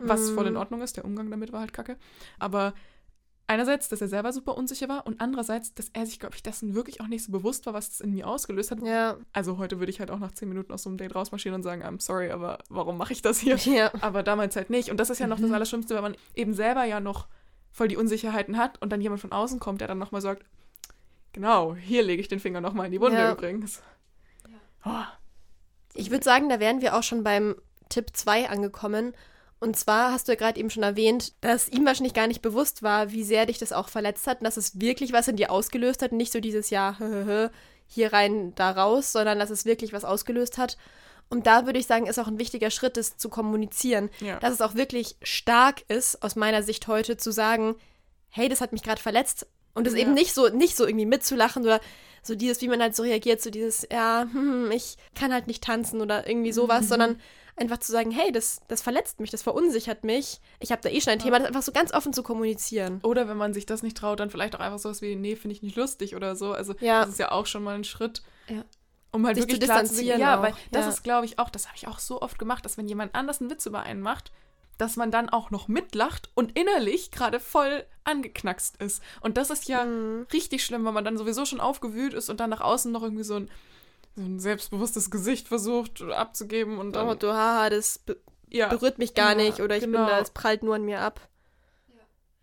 [0.02, 1.96] was voll in Ordnung ist, der Umgang damit war halt kacke.
[2.38, 2.74] Aber
[3.46, 6.74] einerseits, dass er selber super unsicher war und andererseits, dass er sich, glaube ich, dessen
[6.74, 8.80] wirklich auch nicht so bewusst war, was das in mir ausgelöst hat.
[8.82, 9.16] ja.
[9.32, 11.62] Also heute würde ich halt auch nach zehn Minuten aus so einem Date rausmarschieren und
[11.62, 13.56] sagen, I'm sorry, aber warum mache ich das hier?
[13.66, 13.90] Ja.
[14.00, 14.90] Aber damals halt nicht.
[14.90, 17.26] Und das ist ja noch das Allerschlimmste, wenn man eben selber ja noch
[17.72, 20.44] voll die Unsicherheiten hat und dann jemand von außen kommt, der dann nochmal sagt,
[21.32, 23.32] genau, hier lege ich den Finger nochmal in die Wunde Ja.
[23.32, 23.82] übrigens.
[24.84, 24.90] Oh,
[25.94, 27.56] Ich würde sagen, da wären wir auch schon beim
[27.88, 29.12] Tipp 2 angekommen.
[29.58, 32.82] Und zwar hast du ja gerade eben schon erwähnt, dass ihm wahrscheinlich gar nicht bewusst
[32.82, 35.50] war, wie sehr dich das auch verletzt hat und dass es wirklich was in dir
[35.50, 36.96] ausgelöst hat und nicht so dieses Ja,
[37.86, 40.78] hier rein, da raus, sondern dass es wirklich was ausgelöst hat.
[41.28, 44.10] Und da würde ich sagen, ist auch ein wichtiger Schritt, das zu kommunizieren.
[44.20, 44.38] Ja.
[44.38, 47.74] Dass es auch wirklich stark ist, aus meiner Sicht heute, zu sagen,
[48.30, 49.46] hey, das hat mich gerade verletzt.
[49.74, 50.00] Und es Ja.
[50.00, 51.80] eben nicht so, nicht so irgendwie mitzulachen oder
[52.22, 55.64] so dieses, wie man halt so reagiert, so dieses, ja, hm, ich kann halt nicht
[55.64, 57.18] tanzen oder irgendwie sowas, sondern
[57.56, 60.40] einfach zu sagen, hey, das, das verletzt mich, das verunsichert mich.
[60.60, 63.00] Ich habe da eh schon ein Thema, das einfach so ganz offen zu kommunizieren.
[63.02, 65.54] Oder wenn man sich das nicht traut, dann vielleicht auch einfach sowas wie, nee, finde
[65.54, 66.52] ich nicht lustig oder so.
[66.52, 67.00] Also Ja.
[67.00, 68.22] das ist ja auch schon mal ein Schritt.
[68.48, 68.64] Ja.
[69.12, 70.90] Um halt Sich wirklich zu klar zu sehen, distanzieren ja, auch, weil das ja.
[70.90, 73.40] ist, glaube ich, auch, das habe ich auch so oft gemacht, dass wenn jemand anders
[73.40, 74.30] einen Witz über einen macht,
[74.80, 79.02] dass man dann auch noch mitlacht und innerlich gerade voll angeknackst ist.
[79.20, 80.26] Und das ist ja Mhm.
[80.32, 83.24] richtig schlimm, weil man dann sowieso schon aufgewühlt ist und dann nach außen noch irgendwie
[83.24, 83.50] so ein,
[84.16, 88.16] so ein selbstbewusstes Gesicht versucht abzugeben und dann, Oh, du, haha, das be
[88.48, 89.98] ja, berührt mich gar Ja, nicht oder ich genau.
[89.98, 91.20] bin da, es prallt nur an mir ab.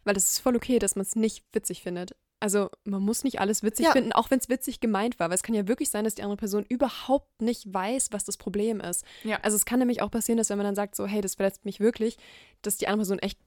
[0.06, 2.15] Weil das ist voll okay, dass man es nicht witzig findet.
[2.39, 3.91] Also man muss nicht alles witzig Ja.
[3.93, 5.30] finden, auch wenn es witzig gemeint war.
[5.30, 8.38] Weil es kann ja wirklich sein, dass die andere Person überhaupt nicht weiß, was das
[8.38, 9.04] Problem ist.
[9.23, 9.39] Ja.
[9.41, 11.65] Also es kann nämlich auch passieren, dass wenn man dann sagt, so, hey, das verletzt
[11.65, 12.17] mich wirklich,
[12.62, 13.39] dass die andere Person echt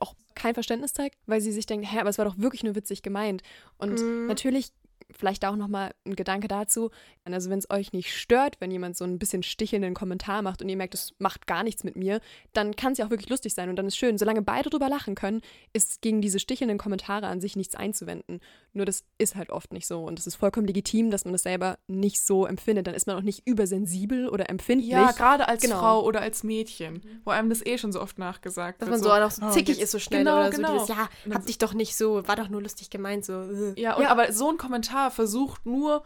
[0.00, 2.74] auch kein Verständnis zeigt, weil sie sich denkt, hä, aber es war doch wirklich nur
[2.76, 3.42] witzig gemeint.
[3.78, 4.26] Und Mhm.
[4.26, 4.70] natürlich
[5.10, 6.90] vielleicht auch nochmal ein Gedanke dazu,
[7.24, 10.68] also wenn es euch nicht stört, wenn jemand so ein bisschen stichelnden Kommentar macht und
[10.68, 12.20] ihr merkt, es macht gar nichts mit mir,
[12.52, 14.18] dann kann es ja auch wirklich lustig sein und dann ist schön.
[14.18, 15.42] Solange beide drüber lachen können,
[15.72, 18.40] ist gegen diese stichelnden Kommentare an sich nichts einzuwenden.
[18.78, 21.42] Nur das ist halt oft nicht so und es ist vollkommen legitim, dass man das
[21.42, 22.86] selber nicht so empfindet.
[22.86, 24.90] Dann ist man auch nicht übersensibel oder empfindlich.
[24.90, 25.78] ja, gerade als Genau.
[25.80, 29.00] Frau oder als Mädchen, wo einem das eh schon so oft nachgesagt Dass wird.
[29.02, 30.56] man so, auch so oh, zickig jetzt- ist so schnell genau, oder so.
[30.56, 30.72] genau.
[30.74, 33.32] Dieses, ja, hab dich doch nicht so, war doch nur lustig gemeint, so.
[33.42, 33.78] äh.
[33.78, 34.08] Ja, und, Ja.
[34.10, 36.04] aber so ein Kommentar versucht nur,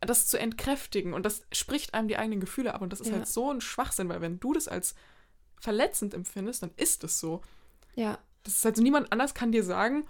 [0.00, 3.14] das zu entkräftigen und das spricht einem die eigenen Gefühle ab und das ist Ja.
[3.14, 4.94] halt so ein Schwachsinn, weil wenn du das als
[5.60, 7.42] verletzend empfindest, dann ist es so.
[7.94, 8.18] ja.
[8.44, 10.06] Das ist halt so, niemand anders kann dir sagen,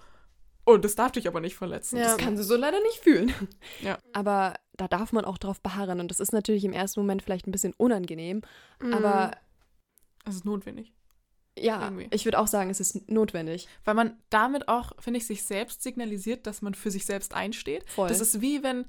[0.66, 1.96] oh, das darf dich aber nicht verletzen.
[1.96, 2.04] Ja.
[2.04, 3.32] Das kann sie so leider nicht fühlen.
[3.80, 3.98] Ja.
[4.12, 7.46] Aber da darf man auch drauf beharren und das ist natürlich im ersten Moment vielleicht
[7.46, 8.42] ein bisschen unangenehm,
[8.82, 8.92] Mhm.
[8.94, 9.30] aber
[10.24, 10.92] das ist notwendig.
[11.58, 12.08] ja, Irgendwie.
[12.10, 13.68] ich würde auch sagen, es ist notwendig.
[13.84, 17.88] Weil man damit auch, finde ich, sich selbst signalisiert, dass man für sich selbst einsteht.
[17.88, 18.08] Voll.
[18.08, 18.84] Das ist wie wenn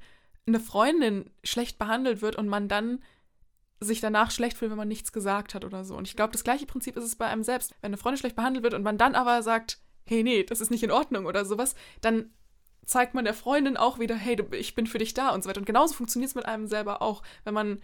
[0.46, 3.02] eine Freundin schlecht behandelt wird und man dann
[3.80, 5.94] sich danach schlecht fühlt, wenn man nichts gesagt hat oder so.
[5.96, 7.70] Und ich glaube, das gleiche Prinzip ist es bei einem selbst.
[7.80, 10.70] Wenn eine Freundin schlecht behandelt wird und man dann aber sagt, hey, nee, das ist
[10.70, 12.30] nicht in Ordnung oder sowas, dann
[12.84, 15.60] zeigt man der Freundin auch wieder, hey, ich bin für dich da und so weiter.
[15.60, 17.22] Und genauso funktioniert es mit einem selber auch.
[17.44, 17.80] Wenn man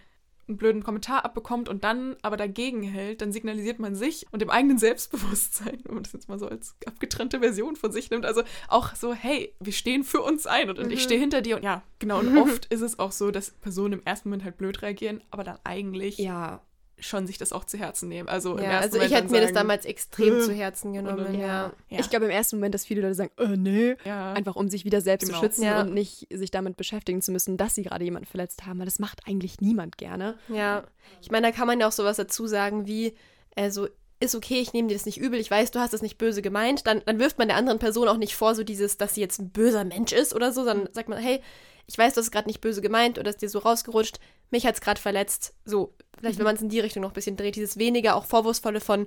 [0.49, 4.51] einen blöden Kommentar abbekommt und dann aber dagegen hält, dann signalisiert man sich und dem
[4.51, 8.43] eigenen Selbstbewusstsein, wenn man das jetzt mal so als abgetrennte Version von sich nimmt, also
[8.69, 10.91] auch so, hey, wir stehen für uns ein und, mhm.
[10.91, 12.19] ich stehe hinter dir und ja, genau.
[12.19, 15.45] Und oft ist es auch so, dass Personen im ersten Moment halt blöd reagieren, aber
[15.45, 16.61] dann eigentlich ja
[17.05, 18.29] schon sich das auch zu Herzen nehmen.
[18.29, 21.38] Also, ja, also ich hätte mir das damals extrem zu Herzen genommen.
[21.38, 21.73] Ja.
[21.88, 21.99] ja.
[21.99, 24.33] Ich glaube im ersten Moment, dass viele Leute sagen, äh, nee, ja.
[24.33, 25.38] einfach um sich wieder selbst genau.
[25.38, 28.79] zu schützen und nicht sich damit beschäftigen zu müssen, dass sie gerade jemanden verletzt haben,
[28.79, 30.37] weil das macht eigentlich niemand gerne.
[30.49, 30.85] Ja,
[31.21, 33.14] ich meine, da kann man ja auch sowas dazu sagen wie,
[33.57, 33.88] also
[34.20, 36.42] ist okay, ich nehme dir das nicht übel, ich weiß, du hast das nicht böse
[36.42, 39.20] gemeint, dann, dann wirft man der anderen Person auch nicht vor, so dieses, dass sie
[39.20, 41.40] jetzt ein böser Mensch ist oder so, sondern sagt man, hey,
[41.87, 44.18] ich weiß, du hast es gerade nicht böse gemeint oder ist dir so rausgerutscht,
[44.50, 45.55] mich hat es gerade verletzt.
[45.64, 46.40] So, vielleicht, mhm.
[46.40, 49.07] wenn man es in die Richtung noch ein bisschen dreht, dieses weniger auch vorwurfsvolle von,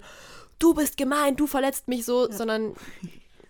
[0.60, 2.36] du bist gemein, du verletzt mich so, ja.
[2.36, 2.74] sondern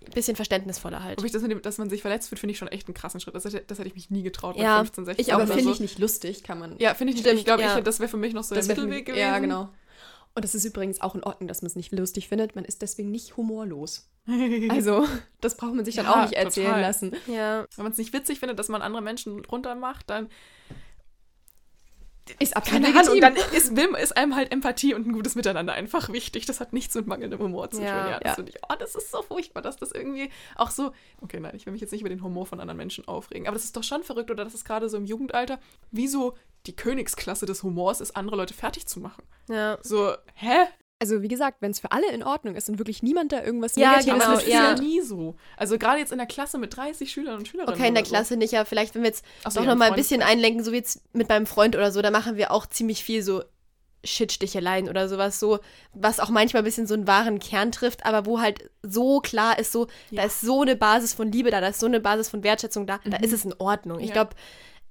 [0.08, 1.18] ein bisschen verständnisvoller halt.
[1.18, 2.94] Aber ich das mit dem, dass man sich verletzt wird, finde ich schon echt einen
[2.94, 3.36] krassen Schritt.
[3.36, 5.64] Das hätte, das hätte ich mich nie getraut mit ja, 15, 16 Ich aber finde
[5.64, 5.72] so.
[5.72, 6.78] ich nicht lustig, kann man.
[6.80, 7.34] Ja, finde ich nicht.
[7.34, 7.82] Ich glaube, ja.
[7.82, 9.22] das wäre für mich noch so das der Mittelweg gewesen.
[9.22, 9.70] Ja, genau.
[10.38, 12.56] Und das ist übrigens auch in Ordnung, dass man es nicht lustig findet.
[12.56, 14.08] Man ist deswegen nicht humorlos.
[14.70, 15.08] Also,
[15.42, 16.82] das braucht man sich dann ja, auch nicht erzählen total.
[16.82, 17.16] lassen.
[17.26, 17.66] Ja.
[17.76, 20.30] Wenn man es nicht witzig findet, dass man andere Menschen runter macht, dann
[22.40, 25.74] ist absolut Keine Ahnung, und dann ist, ist einem halt Empathie und ein gutes Miteinander
[25.74, 26.46] einfach wichtig.
[26.46, 27.86] Das hat nichts mit mangelndem Humor zu tun.
[27.86, 28.44] Ja, ja, das, ja.
[28.48, 30.92] Ich, oh, das ist so furchtbar, dass das irgendwie auch so.
[31.22, 33.48] Okay, nein, ich will mich jetzt nicht über den Humor von anderen Menschen aufregen.
[33.48, 35.60] Aber das ist doch schon verrückt, oder das ist gerade so im Jugendalter,
[35.92, 36.36] wieso
[36.66, 39.24] die Königsklasse des Humors ist, andere Leute fertig zu machen.
[39.50, 39.78] Ja.
[39.82, 40.68] So, hä?
[41.00, 43.76] Also wie gesagt, wenn es für alle in Ordnung ist und wirklich niemand da irgendwas
[43.76, 44.76] ja, Negatives genau, das ist ja.
[44.76, 45.36] nie so.
[45.56, 47.76] Also gerade jetzt in der Klasse mit 30 Schülern und Schülerinnen.
[47.76, 49.90] Okay, in der Klasse nicht, aber vielleicht, wenn wir jetzt Ach doch ja, noch mal
[49.90, 52.66] ein bisschen einlenken, so wie jetzt mit meinem Freund oder so, da machen wir auch
[52.66, 53.44] ziemlich viel so
[54.04, 55.60] Shitsticheleien oder sowas so,
[55.94, 59.60] was auch manchmal ein bisschen so einen wahren Kern trifft, aber wo halt so klar
[59.60, 60.22] ist, so, ja.
[60.22, 62.88] da ist so eine Basis von Liebe da, da ist so eine Basis von Wertschätzung
[62.88, 63.12] da, mhm.
[63.12, 64.00] da ist es in Ordnung.
[64.00, 64.32] Ich glaube,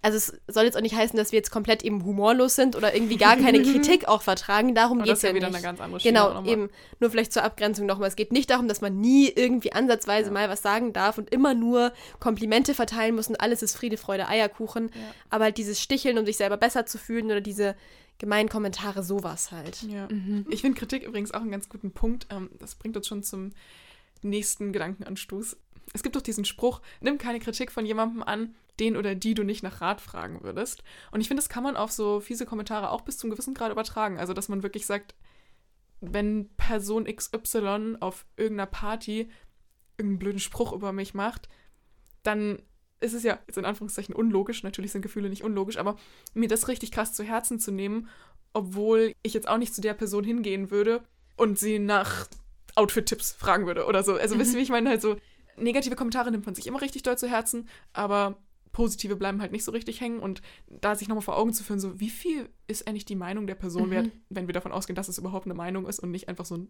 [0.07, 2.95] also es soll jetzt auch nicht heißen, dass wir jetzt komplett eben humorlos sind oder
[2.95, 4.73] irgendwie gar keine Kritik auch vertragen.
[4.73, 5.57] Darum geht es ja, ja wieder nicht.
[5.57, 6.71] Eine ganz andere genau, eben.
[7.01, 8.07] Nur vielleicht zur Abgrenzung nochmal.
[8.07, 10.33] Es geht nicht darum, dass man nie irgendwie ansatzweise ja.
[10.33, 14.29] mal was sagen darf und immer nur Komplimente verteilen muss und alles ist Friede, Freude,
[14.29, 14.91] Eierkuchen.
[14.95, 15.01] Ja.
[15.29, 17.75] Aber halt dieses Sticheln, um sich selber besser zu fühlen oder diese
[18.19, 19.83] gemeinen Kommentare, sowas halt.
[19.83, 20.07] Ja.
[20.09, 20.47] Mhm.
[20.51, 22.29] Ich finde Kritik übrigens auch einen ganz guten Punkt.
[22.31, 23.51] Ähm, das bringt uns schon zum
[24.23, 25.57] nächsten Gedankenanstoß.
[25.95, 29.43] Es gibt doch diesen Spruch, nimm keine Kritik von jemandem an, den oder die du
[29.43, 30.83] nicht nach Rat fragen würdest.
[31.11, 33.73] Und ich finde, das kann man auf so fiese Kommentare auch bis zum gewissen Grad
[33.73, 34.19] übertragen.
[34.19, 35.15] Also, dass man wirklich sagt,
[36.01, 39.31] wenn Person XY auf irgendeiner Party
[39.97, 41.49] irgendeinen blöden Spruch über mich macht,
[42.23, 42.63] dann
[43.01, 45.97] ist es ja jetzt in Anführungszeichen unlogisch, natürlich sind Gefühle nicht unlogisch, aber
[46.35, 48.09] mir das richtig krass zu Herzen zu nehmen,
[48.53, 51.03] obwohl ich jetzt auch nicht zu der Person hingehen würde
[51.37, 52.27] und sie nach
[52.75, 54.15] Outfit-Tipps fragen würde oder so.
[54.15, 54.41] Also mhm.
[54.41, 54.91] wisst ihr, wie ich meine?
[54.91, 55.17] Halt so,
[55.57, 58.37] negative Kommentare nimmt man sich immer richtig doll zu Herzen, aber
[58.77, 61.81] positive bleiben halt nicht so richtig hängen und da sich nochmal vor Augen zu führen,
[61.81, 63.91] so wie viel ist eigentlich die Meinung der Person mhm.
[63.91, 66.59] wert, wenn wir davon ausgehen, dass es überhaupt eine Meinung ist und nicht einfach so
[66.59, 66.69] ein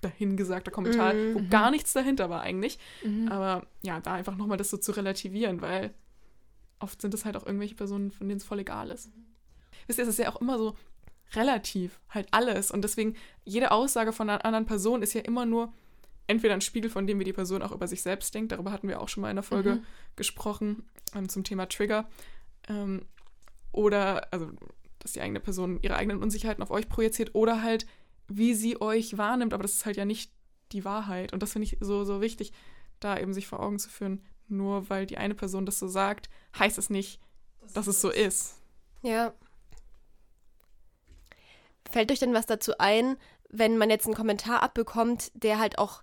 [0.00, 1.34] dahingesagter Kommentar, mhm.
[1.34, 2.78] wo gar nichts dahinter war eigentlich.
[3.04, 3.26] Mhm.
[3.28, 5.92] Aber ja, da einfach nochmal das so zu relativieren, weil
[6.78, 9.10] oft sind es halt auch irgendwelche Personen, von denen es voll egal ist.
[9.88, 10.76] Wisst ihr, es ist ja auch immer so
[11.34, 12.70] relativ, halt alles.
[12.70, 15.72] Und deswegen, jede Aussage von einer anderen Person ist ja immer nur
[16.30, 18.52] entweder ein Spiegel von dem, wie die Person auch über sich selbst denkt.
[18.52, 19.84] Darüber hatten wir auch schon mal in der Folge mhm.
[20.16, 22.08] gesprochen ähm, zum Thema Trigger.
[22.68, 23.04] Ähm,
[23.72, 24.50] oder, also,
[25.00, 27.86] dass die eigene Person ihre eigenen Unsicherheiten auf euch projiziert oder halt,
[28.28, 29.52] wie sie euch wahrnimmt.
[29.52, 30.32] Aber das ist halt ja nicht
[30.72, 31.32] die Wahrheit.
[31.32, 32.52] Und das finde ich so, so wichtig,
[33.00, 34.22] da eben sich vor Augen zu führen.
[34.48, 37.20] Nur weil die eine Person das so sagt, heißt es nicht,
[37.60, 38.56] das dass es so ist.
[39.02, 39.32] Ja.
[41.90, 43.16] Fällt euch denn was dazu ein,
[43.48, 46.02] wenn man jetzt einen Kommentar abbekommt, der halt auch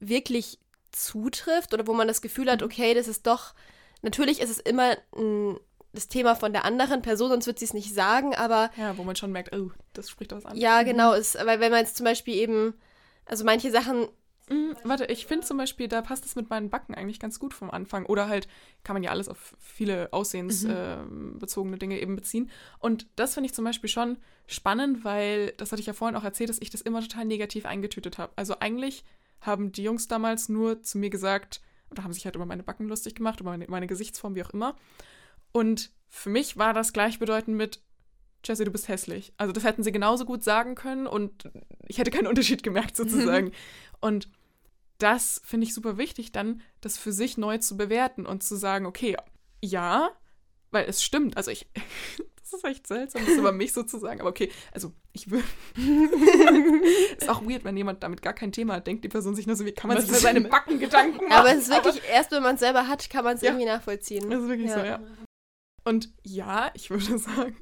[0.00, 0.58] wirklich
[0.92, 2.66] zutrifft oder wo man das Gefühl hat, mhm.
[2.66, 3.54] okay, das ist doch,
[4.02, 5.58] natürlich ist es immer ein,
[5.92, 8.70] das Thema von der anderen Person, sonst wird sie es nicht sagen, aber.
[8.76, 10.56] Ja, wo man schon merkt, oh, das spricht was an.
[10.56, 12.74] Ja, genau, ist, weil wenn man jetzt zum Beispiel eben,
[13.24, 14.08] also manche Sachen.
[14.48, 17.52] Mhm, warte, ich finde zum Beispiel, da passt es mit meinen Backen eigentlich ganz gut
[17.52, 18.06] vom Anfang.
[18.06, 18.46] Oder halt
[18.84, 21.74] kann man ja alles auf viele aussehensbezogene mhm.
[21.74, 22.48] äh, Dinge eben beziehen.
[22.78, 26.22] Und das finde ich zum Beispiel schon spannend, weil, das hatte ich ja vorhin auch
[26.22, 28.32] erzählt, dass ich das immer total negativ eingetütet habe.
[28.36, 29.02] Also eigentlich
[29.46, 32.88] haben die Jungs damals nur zu mir gesagt, oder haben sich halt über meine Backen
[32.88, 34.76] lustig gemacht, über meine, meine Gesichtsform, wie auch immer.
[35.52, 37.80] Und für mich war das gleichbedeutend mit,
[38.44, 39.32] Jesse, du bist hässlich.
[39.36, 41.50] Also das hätten sie genauso gut sagen können und
[41.86, 43.52] ich hätte keinen Unterschied gemerkt sozusagen.
[44.00, 44.28] und
[44.98, 48.86] das finde ich super wichtig, dann das für sich neu zu bewerten und zu sagen,
[48.86, 49.16] okay,
[49.62, 50.10] ja,
[50.70, 51.36] weil es stimmt.
[51.36, 51.66] Also ich,
[52.50, 55.44] das ist echt seltsam, das über mich so zu sagen, aber okay, also ich würde.
[57.18, 59.56] ist auch weird, wenn jemand damit gar kein Thema hat, denkt die Person sich nur
[59.56, 61.32] so, wie kann man Was sich über ist seine Backen Gedanken machen?
[61.32, 63.50] Aber es ist wirklich, erst wenn man es selber hat, kann man es Ja.
[63.50, 64.30] irgendwie nachvollziehen.
[64.30, 64.78] Das ist wirklich Ja.
[64.78, 65.00] so, ja.
[65.84, 67.56] Und ja, ich würde sagen,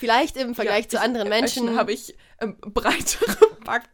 [0.00, 1.76] Vielleicht im Vergleich ja, zu anderen Menschen.
[1.76, 3.88] habe ich ähm, breitere Backen.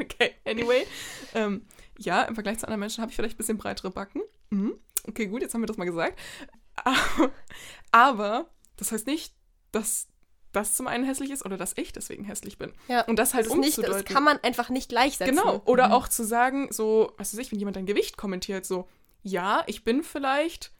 [0.00, 0.86] okay, anyway.
[1.34, 1.66] Ähm,
[1.98, 4.22] ja, im Vergleich zu anderen Menschen habe ich vielleicht ein bisschen breitere Backen.
[4.50, 4.74] Mhm.
[5.06, 6.18] Okay, gut, jetzt haben wir das mal gesagt.
[7.92, 9.34] Aber, das heißt nicht,
[9.72, 10.06] dass
[10.52, 12.72] das zum einen hässlich ist oder dass ich deswegen hässlich bin.
[12.88, 13.02] ja.
[13.06, 14.14] Und das halt das, ist nicht, das umzudeuten.
[14.14, 15.36] kann man einfach nicht gleichsetzen.
[15.36, 15.62] Genau.
[15.64, 15.92] Oder Mhm.
[15.94, 18.88] auch zu sagen, so, was weiß ich, wenn jemand dein Gewicht kommentiert, so,
[19.22, 20.72] ja, ich bin vielleicht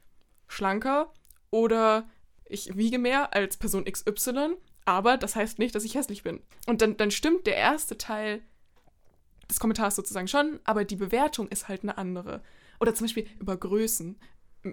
[0.49, 1.13] schlanker
[1.51, 2.09] oder
[2.47, 6.43] ich wiege mehr als Person XY, aber das heißt nicht, dass ich hässlich bin.
[6.67, 8.43] Und dann, dann stimmt der erste Teil
[9.49, 12.43] des Kommentars sozusagen schon, aber die Bewertung ist halt eine andere.
[12.81, 14.19] Oder zum Beispiel über Größen.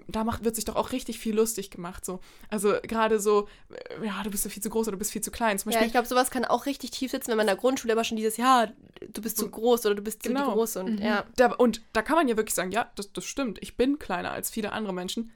[0.08, 2.04] Da macht, wird sich doch auch richtig viel lustig gemacht.
[2.04, 2.20] So.
[2.50, 5.22] Also gerade so, äh, ja, du bist so viel zu groß oder du bist viel
[5.22, 5.58] zu klein.
[5.58, 7.56] Zum Ja, Beispiel, ich glaube, sowas kann auch richtig tief sitzen, wenn man in der
[7.56, 8.68] Grundschule immer schon dieses, ja,
[9.12, 10.52] du bist zu groß oder du bist zu Genau.
[10.52, 11.02] groß und Mhm.
[11.06, 11.24] ja.
[11.36, 13.58] Da, und da kann man ja wirklich sagen, ja, das, das stimmt.
[13.62, 15.32] Ich bin kleiner als viele andere Menschen.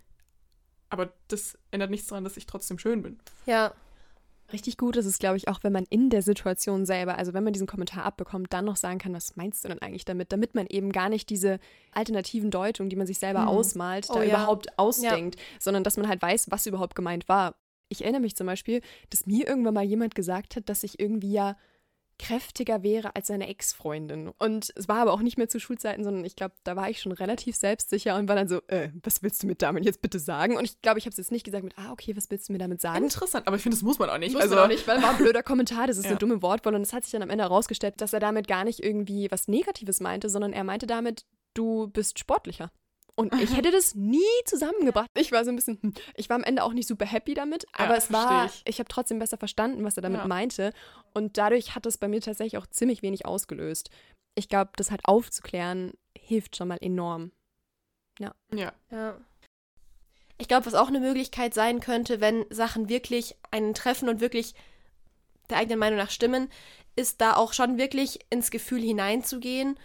[0.90, 3.18] Aber das ändert nichts daran, dass ich trotzdem schön bin.
[3.46, 3.72] Ja,
[4.52, 7.44] Richtig gut ist es, glaube ich, auch wenn man in der Situation selber, also wenn
[7.44, 10.54] man diesen Kommentar abbekommt, dann noch sagen kann, was meinst du denn eigentlich damit, damit
[10.54, 11.58] man eben gar nicht diese
[11.92, 13.48] alternativen Deutungen, die man sich selber Mhm.
[13.48, 14.28] ausmalt, Oh da ja.
[14.28, 17.54] überhaupt ausdenkt, sondern dass man halt weiß, was überhaupt gemeint war.
[17.88, 21.32] Ich erinnere mich zum Beispiel, dass mir irgendwann mal jemand gesagt hat, dass ich irgendwie
[21.32, 21.56] ja
[22.22, 24.30] kräftiger wäre als seine Ex-Freundin.
[24.38, 27.00] Und es war aber auch nicht mehr zu Schulzeiten, sondern ich glaube, da war ich
[27.00, 30.20] schon relativ selbstsicher und war dann so, äh, was willst du mir damit jetzt bitte
[30.20, 30.56] sagen?
[30.56, 32.52] Und ich glaube, ich habe es jetzt nicht gesagt mit, ah, okay, was willst du
[32.52, 33.04] mir damit sagen?
[33.04, 34.34] Interessant, aber ich finde, das muss man auch nicht.
[34.34, 36.10] Muss also, man auch nicht, weil war ein blöder Kommentar, das ist Ja.
[36.10, 38.62] eine dumme Wortwahl und es hat sich dann am Ende herausgestellt, dass er damit gar
[38.64, 42.70] nicht irgendwie was Negatives meinte, sondern er meinte damit, du bist sportlicher.
[43.14, 45.08] Und ich hätte das nie zusammengebracht.
[45.16, 47.66] Ich war so ein bisschen, hm, ich war am Ende auch nicht super happy damit,
[47.72, 48.78] aber Ja, es war, ich, ich.
[48.78, 50.26] habe trotzdem besser verstanden, was er damit Ja.
[50.26, 50.72] meinte.
[51.12, 53.90] Und dadurch hat es bei mir tatsächlich auch ziemlich wenig ausgelöst.
[54.34, 57.32] Ich glaube, das halt aufzuklären, hilft schon mal enorm.
[58.18, 58.34] ja.
[58.90, 59.16] ja.
[60.38, 64.54] Ich glaube, was auch eine Möglichkeit sein könnte, wenn Sachen wirklich einen treffen und wirklich
[65.50, 66.48] der eigenen Meinung nach stimmen,
[66.96, 69.78] ist da auch schon wirklich ins Gefühl hineinzugehen.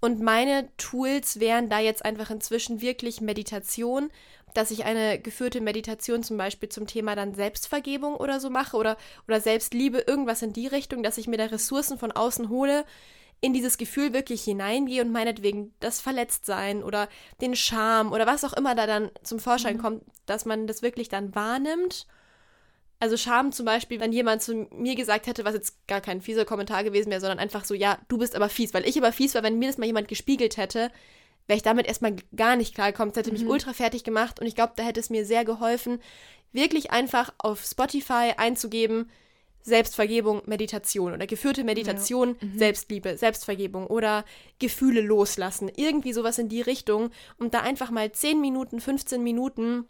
[0.00, 4.10] Und meine Tools wären da jetzt einfach inzwischen wirklich Meditation,
[4.54, 8.96] dass ich eine geführte Meditation zum Beispiel zum Thema dann Selbstvergebung oder so mache oder,
[9.26, 12.84] oder Selbstliebe, irgendwas in die Richtung, dass ich mir da Ressourcen von außen hole,
[13.40, 17.08] in dieses Gefühl wirklich hineingehe und meinetwegen das Verletztsein oder
[17.40, 21.08] den Scham oder was auch immer da dann zum Vorschein kommt, dass man das wirklich
[21.08, 22.06] dann wahrnimmt.
[23.00, 26.44] Also Scham zum Beispiel, wenn jemand zu mir gesagt hätte, was jetzt gar kein fieser
[26.44, 29.34] Kommentar gewesen wäre, sondern einfach so, ja, du bist aber fies, weil ich aber fies
[29.34, 30.90] war, wenn mir das mal jemand gespiegelt hätte,
[31.46, 33.12] wäre ich damit erstmal gar nicht klargekommen.
[33.12, 36.00] Das hätte mich ultra fertig gemacht und ich glaube, da hätte es mir sehr geholfen,
[36.52, 39.10] wirklich einfach auf Spotify einzugeben,
[39.62, 44.24] Selbstvergebung, Meditation oder geführte Meditation, Selbstliebe, Selbstvergebung oder
[44.58, 45.70] Gefühle loslassen.
[45.74, 49.86] Irgendwie sowas in die Richtung, um da einfach mal 10 Minuten, 15 Minuten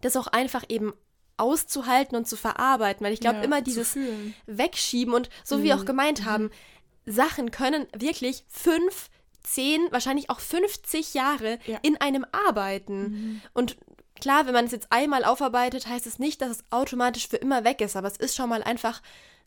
[0.00, 0.92] das auch einfach eben
[1.36, 3.96] auszuhalten und zu verarbeiten, weil ich glaube, Ja, immer dieses.
[4.46, 6.50] Wegschieben und so wie wir auch gemeint haben,
[7.06, 9.10] Sachen können wirklich fünf,
[9.42, 11.78] zehn, wahrscheinlich auch 50 Jahre Ja.
[11.82, 13.42] in einem arbeiten.
[13.52, 13.76] Und
[14.20, 17.64] klar, wenn man es jetzt einmal aufarbeitet, heißt es nicht, dass es automatisch für immer
[17.64, 19.02] weg ist, aber es ist schon mal einfach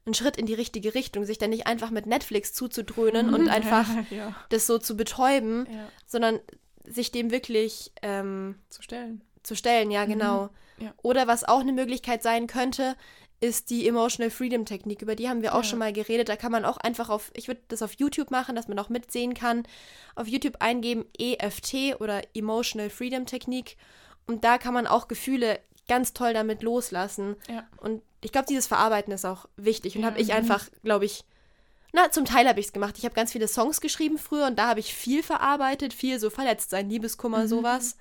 [0.06, 3.88] ein Schritt in die richtige Richtung, sich dann nicht einfach mit Netflix zuzudröhnen und einfach
[4.12, 5.68] ja, das so zu betäuben,
[6.06, 6.40] sondern
[6.86, 9.22] sich dem wirklich ähm, zu stellen.
[9.48, 10.50] Zu stellen, ja, genau.
[10.78, 10.94] Ja.
[11.02, 12.96] Oder was auch eine Möglichkeit sein könnte,
[13.40, 15.02] ist die Emotional Freedom Technik.
[15.02, 15.64] Über die haben wir auch Ja.
[15.64, 16.28] schon mal geredet.
[16.30, 18.90] Da kann man auch einfach auf, ich würde das auf YouTube machen, dass man auch
[18.90, 19.64] mitsehen kann.
[20.16, 23.78] Auf YouTube eingeben EFT oder Emotional Freedom Technik.
[24.26, 27.36] Und da kann man auch Gefühle ganz toll damit loslassen.
[27.48, 27.68] Ja.
[27.78, 29.96] Und ich glaube, dieses Verarbeiten ist auch wichtig.
[29.96, 30.08] Und Ja.
[30.10, 30.34] habe ich Mhm.
[30.34, 31.24] einfach, glaube ich,
[31.94, 32.96] na, zum Teil habe ich es gemacht.
[32.98, 36.30] Ich habe ganz viele Songs geschrieben früher und da habe ich viel verarbeitet, viel so
[36.30, 37.48] Verletztsein, Liebeskummer, Mhm.
[37.48, 37.98] sowas.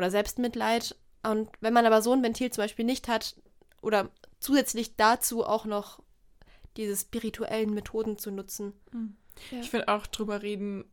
[0.00, 0.96] Oder Selbstmitleid.
[1.22, 3.36] Und wenn man aber so ein Ventil zum Beispiel nicht hat
[3.82, 4.08] oder
[4.38, 6.00] zusätzlich dazu auch noch
[6.78, 8.72] diese spirituellen Methoden zu nutzen.
[9.50, 9.60] Ja.
[9.60, 10.86] Ich finde auch drüber reden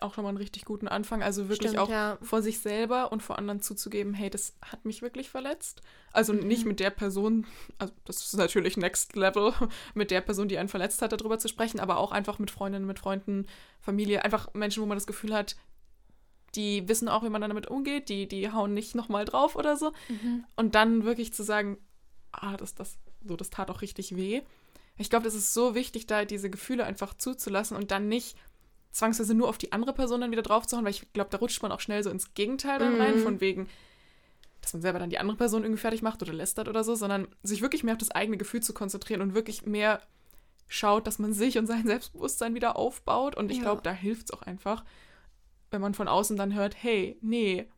[0.00, 1.22] auch nochmal einen richtig guten Anfang.
[1.22, 2.18] Also wirklich Stimmt, auch ja.
[2.22, 5.82] vor sich selber und vor anderen zuzugeben, hey, das hat mich wirklich verletzt.
[6.12, 7.46] Also nicht mit der Person,
[7.78, 9.52] also das ist natürlich Next Level,
[9.94, 12.86] mit der Person, die einen verletzt hat, darüber zu sprechen, aber auch einfach mit Freundinnen,
[12.86, 13.46] mit Freunden,
[13.80, 15.56] Familie, einfach Menschen, wo man das Gefühl hat,
[16.54, 19.92] die wissen auch, wie man damit umgeht, die, die hauen nicht nochmal drauf oder so.
[20.56, 21.78] Und dann wirklich zu sagen,
[22.32, 24.42] ah, das, das, so, das tat auch richtig weh.
[24.96, 28.36] Ich glaube, das ist so wichtig, da diese Gefühle einfach zuzulassen und dann nicht
[28.90, 31.70] zwangsweise nur auf die andere Person dann wieder draufzuhauen, weil ich glaube, da rutscht man
[31.72, 33.18] auch schnell so ins Gegenteil dann rein, Mhm.
[33.20, 33.68] von wegen,
[34.60, 37.28] dass man selber dann die andere Person irgendwie fertig macht oder lästert oder so, sondern
[37.42, 40.00] sich wirklich mehr auf das eigene Gefühl zu konzentrieren und wirklich mehr
[40.66, 43.36] schaut, dass man sich und sein Selbstbewusstsein wieder aufbaut.
[43.36, 43.64] Und ich Ja.
[43.64, 44.84] glaube, da hilft es auch einfach,
[45.70, 47.68] wenn man von außen dann hört, hey, nee,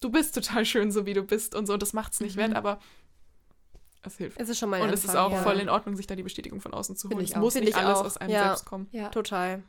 [0.00, 1.74] du bist total schön, so wie du bist und so.
[1.74, 2.40] Und das macht es nicht Mhm.
[2.40, 2.78] wett, aber
[4.02, 4.38] es hilft.
[4.40, 5.42] Es ist schon mal Und es ist auch ja.
[5.42, 7.20] voll in Ordnung, sich da die Bestätigung von außen zu holen.
[7.20, 8.04] ich Es muss nicht ich alles auch.
[8.04, 8.44] aus einem Ja.
[8.48, 8.88] selbst kommen.
[8.92, 9.08] Ja.
[9.08, 9.62] Total.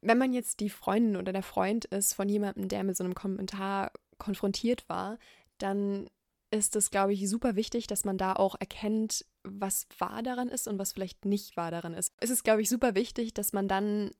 [0.00, 3.14] Wenn man jetzt die Freundin oder der Freund ist von jemandem, der mit so einem
[3.14, 5.18] Kommentar konfrontiert war,
[5.58, 6.08] dann
[6.50, 10.68] ist es, glaube ich, super wichtig, dass man da auch erkennt, was wahr daran ist
[10.68, 12.12] und was vielleicht nicht wahr daran ist.
[12.18, 14.12] Es ist, glaube ich, super wichtig, dass man dann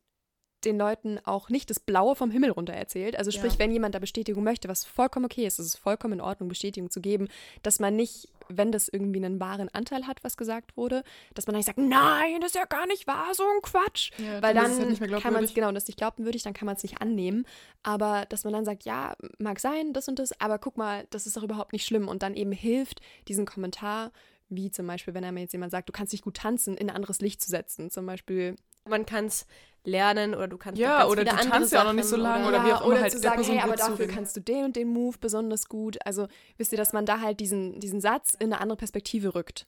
[0.65, 3.17] den Leuten auch nicht das Blaue vom Himmel runter erzählt.
[3.17, 3.59] Also sprich, Ja.
[3.61, 6.91] wenn jemand da Bestätigung möchte, was vollkommen okay ist, es ist vollkommen in Ordnung, Bestätigung
[6.91, 7.29] zu geben,
[7.63, 11.53] dass man nicht, wenn das irgendwie einen wahren Anteil hat, was gesagt wurde, dass man
[11.53, 14.11] dann nicht sagt, nein, das ist ja gar nicht wahr, so ein Quatsch.
[14.19, 16.67] Ja, Weil dann dann halt kann man es, genau, das ist nicht glaubwürdig, dann kann
[16.67, 17.47] man es nicht annehmen.
[17.83, 21.27] Aber dass man dann sagt, ja, mag sein, das und das, aber guck mal, das
[21.27, 22.09] ist doch überhaupt nicht schlimm.
[22.09, 24.11] Und dann eben hilft, diesen Kommentar,
[24.49, 26.97] wie zum Beispiel, wenn einem jetzt jemand sagt, du kannst nicht gut tanzen, in ein
[26.97, 27.91] anderes Licht zu setzen.
[27.91, 28.57] Zum Beispiel,
[28.89, 29.47] Man kann es
[29.89, 32.59] lernen oder du kannst Ja, oder du tanzt ja auch noch nicht so lange oder,
[32.59, 34.15] oder wie auch immer oder halt zu sagen, hey, aber dafür zureden.
[34.15, 35.99] kannst du den und den Move besonders gut.
[36.05, 39.67] Also wisst ihr, dass man da halt diesen, diesen Satz in eine andere Perspektive rückt.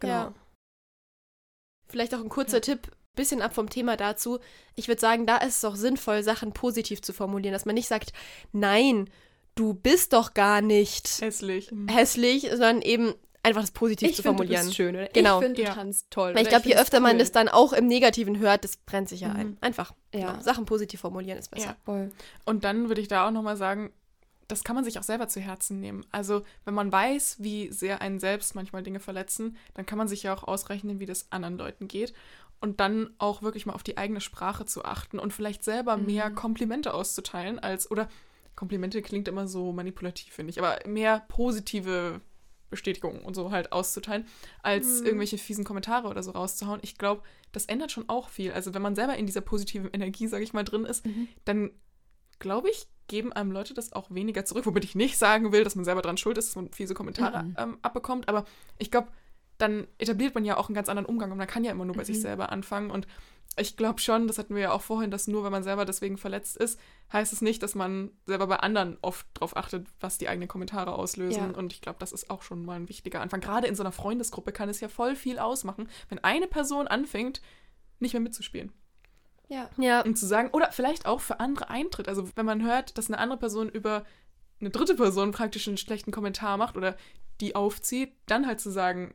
[0.00, 0.12] Genau.
[0.12, 0.34] Ja.
[1.88, 4.38] Vielleicht auch ein kurzer Tipp, bisschen ab vom Thema dazu.
[4.74, 7.88] Ich würde sagen, da ist es auch sinnvoll, Sachen positiv zu formulieren, dass man nicht
[7.88, 8.12] sagt,
[8.52, 9.10] nein,
[9.54, 11.70] du bist doch gar nicht Hässlich.
[11.88, 14.64] hässlich, sondern eben einfach das positiv Ich zu finde, du formulieren.
[14.66, 14.94] bist schön.
[14.94, 15.38] Oder Genau.
[15.40, 15.74] Ich finde, du Ja.
[15.74, 16.34] tanzt toll.
[16.34, 17.18] Weil ich glaube, je öfter man cool.
[17.18, 19.36] das dann auch im Negativen hört, das brennt sich ja Mhm.
[19.36, 19.56] ein.
[19.60, 19.92] Einfach.
[20.14, 20.32] Ja.
[20.32, 20.42] Genau.
[20.42, 21.70] Sachen positiv formulieren ist besser.
[21.70, 21.76] Ja.
[21.84, 22.12] Voll.
[22.44, 23.92] Und dann würde ich da auch nochmal sagen,
[24.48, 26.04] das kann man sich auch selber zu Herzen nehmen.
[26.12, 30.24] Also, wenn man weiß, wie sehr einen selbst manchmal Dinge verletzen, dann kann man sich
[30.24, 32.12] ja auch ausrechnen, wie das anderen Leuten geht.
[32.60, 36.30] Und dann auch wirklich mal auf die eigene Sprache zu achten und vielleicht selber mehr
[36.30, 38.08] Komplimente auszuteilen als, oder
[38.54, 42.20] Komplimente klingt immer so manipulativ, finde ich, aber mehr positive
[42.72, 44.26] Bestätigungen und so halt auszuteilen,
[44.62, 46.80] als irgendwelche fiesen Kommentare oder so rauszuhauen.
[46.82, 48.50] Ich glaube, das ändert schon auch viel.
[48.52, 51.04] Also, wenn man selber in dieser positiven Energie, sage ich mal, drin ist,
[51.44, 51.70] dann
[52.40, 54.66] glaube ich, geben einem Leute das auch weniger zurück.
[54.66, 57.44] Womit ich nicht sagen will, dass man selber dran schuld ist, dass man fiese Kommentare
[57.44, 57.54] Mhm.
[57.58, 58.28] ähm, abbekommt.
[58.28, 58.44] Aber
[58.78, 59.08] ich glaube,
[59.58, 61.94] dann etabliert man ja auch einen ganz anderen Umgang und man kann ja immer nur
[61.94, 62.22] bei sich Mhm.
[62.22, 62.90] selber anfangen.
[62.90, 63.06] Und
[63.58, 66.16] ich glaube schon, das hatten wir ja auch vorhin, dass nur wenn man selber deswegen
[66.16, 66.80] verletzt ist,
[67.12, 70.94] heißt es nicht, dass man selber bei anderen oft darauf achtet, was die eigenen Kommentare
[70.94, 71.52] auslösen.
[71.52, 71.58] Ja.
[71.58, 73.40] Und ich glaube, das ist auch schon mal ein wichtiger Anfang.
[73.40, 77.42] Gerade in so einer Freundesgruppe kann es ja voll viel ausmachen, wenn eine Person anfängt,
[77.98, 78.72] nicht mehr mitzuspielen.
[79.48, 79.68] Ja.
[79.76, 80.00] Ja.
[80.02, 82.08] Und zu sagen, oder vielleicht auch für andere eintritt.
[82.08, 84.04] Also wenn man hört, dass eine andere Person über
[84.60, 86.96] eine dritte Person praktisch einen schlechten Kommentar macht oder
[87.40, 89.14] die aufzieht, dann halt zu sagen,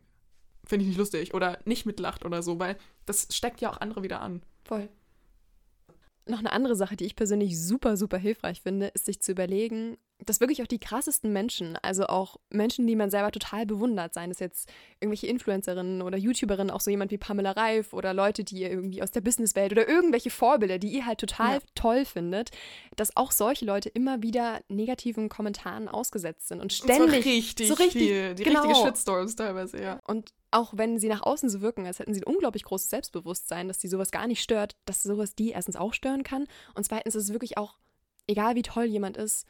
[0.68, 4.04] finde ich nicht lustig oder nicht mitlacht oder so, weil das steckt ja auch andere
[4.04, 4.42] wieder an.
[4.64, 4.90] Voll.
[6.26, 9.98] Noch eine andere Sache, die ich persönlich super, super hilfreich finde, ist sich zu überlegen,
[10.26, 14.32] dass wirklich auch die krassesten Menschen, also auch Menschen, die man selber total bewundert, seien
[14.32, 14.68] es jetzt
[15.00, 19.04] irgendwelche Influencerinnen oder YouTuberinnen, auch so jemand wie Pamela Reif oder Leute, die ihr irgendwie
[19.04, 21.62] aus der Businesswelt oder irgendwelche Vorbilder, die ihr halt total Ja.
[21.76, 22.50] toll findet,
[22.96, 28.02] dass auch solche Leute immer wieder negativen Kommentaren ausgesetzt sind und ständig richtig, so richtig,
[28.02, 28.36] viel.
[28.36, 28.64] Die genau.
[28.64, 30.00] richtige Shitstorms teilweise, ja.
[30.08, 33.68] Und auch wenn sie nach außen so wirken, als hätten sie ein unglaublich großes Selbstbewusstsein,
[33.68, 36.48] dass sie sowas gar nicht stört, dass sowas die erstens auch stören kann.
[36.74, 37.78] Und zweitens ist es wirklich auch,
[38.28, 39.46] egal wie toll jemand ist,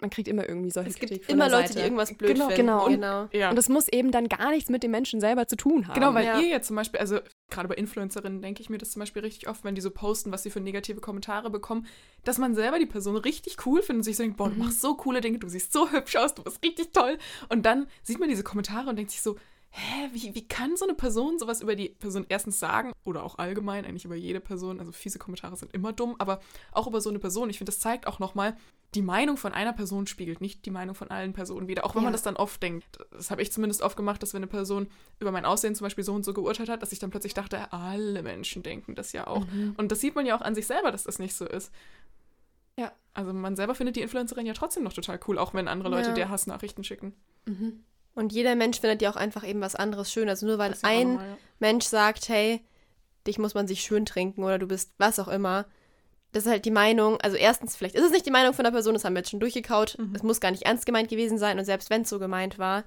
[0.00, 1.78] man kriegt immer irgendwie solche Es gibt Kritik von immer der Leute, Seite.
[1.80, 2.60] die irgendwas blöd Genau, finden.
[2.62, 2.84] genau.
[2.86, 3.28] Und- genau.
[3.32, 3.50] ja.
[3.50, 5.94] Und es muss eben dann gar nichts mit dem Menschen selber zu tun haben.
[5.94, 6.38] Genau, weil Ja.
[6.40, 7.18] ihr jetzt zum Beispiel, also
[7.50, 10.32] gerade bei Influencerinnen denke ich mir das zum Beispiel richtig oft, wenn die so posten,
[10.32, 11.86] was sie für negative Kommentare bekommen,
[12.24, 14.64] dass man selber die Person richtig cool findet und sich so denkt, boah, du Mhm.
[14.64, 17.18] machst so coole Dinge, du siehst so hübsch aus, du bist richtig toll.
[17.48, 19.36] Und dann sieht man diese Kommentare und denkt sich so,
[19.70, 23.36] hä, wie, wie kann so eine Person sowas über die Person erstens sagen oder auch
[23.38, 26.40] allgemein, eigentlich über jede Person, also fiese Kommentare sind immer dumm, aber
[26.72, 27.50] auch über so eine Person.
[27.50, 28.56] Ich finde, das zeigt auch nochmal,
[28.94, 32.02] die Meinung von einer Person spiegelt nicht die Meinung von allen Personen wieder, auch wenn
[32.02, 32.04] Ja.
[32.06, 32.98] man das dann oft denkt.
[33.10, 34.88] Das habe ich zumindest oft gemacht, dass wenn eine Person
[35.20, 37.70] über mein Aussehen zum Beispiel so und so geurteilt hat, dass ich dann plötzlich dachte,
[37.72, 39.44] alle Menschen denken das ja auch.
[39.46, 39.74] Mhm.
[39.76, 41.70] Und das sieht man ja auch an sich selber, dass das nicht so ist.
[42.78, 42.92] Ja.
[43.12, 46.08] Also man selber findet die Influencerin ja trotzdem noch total cool, auch wenn andere Leute
[46.10, 46.14] Ja.
[46.14, 47.14] der Hassnachrichten schicken.
[47.46, 47.84] Mhm.
[48.14, 50.28] Und jeder Mensch findet ja auch einfach eben was anderes schön.
[50.28, 51.36] Also nur weil ein nochmal, ja.
[51.58, 52.64] Mensch sagt, hey,
[53.26, 55.66] dich muss man sich schön trinken oder du bist was auch immer.
[56.38, 58.70] Das ist halt die Meinung, also erstens, vielleicht ist es nicht die Meinung von der
[58.70, 59.98] Person, das haben wir jetzt schon durchgekaut.
[59.98, 60.14] Mhm.
[60.14, 62.84] Es muss gar nicht ernst gemeint gewesen sein und selbst wenn es so gemeint war,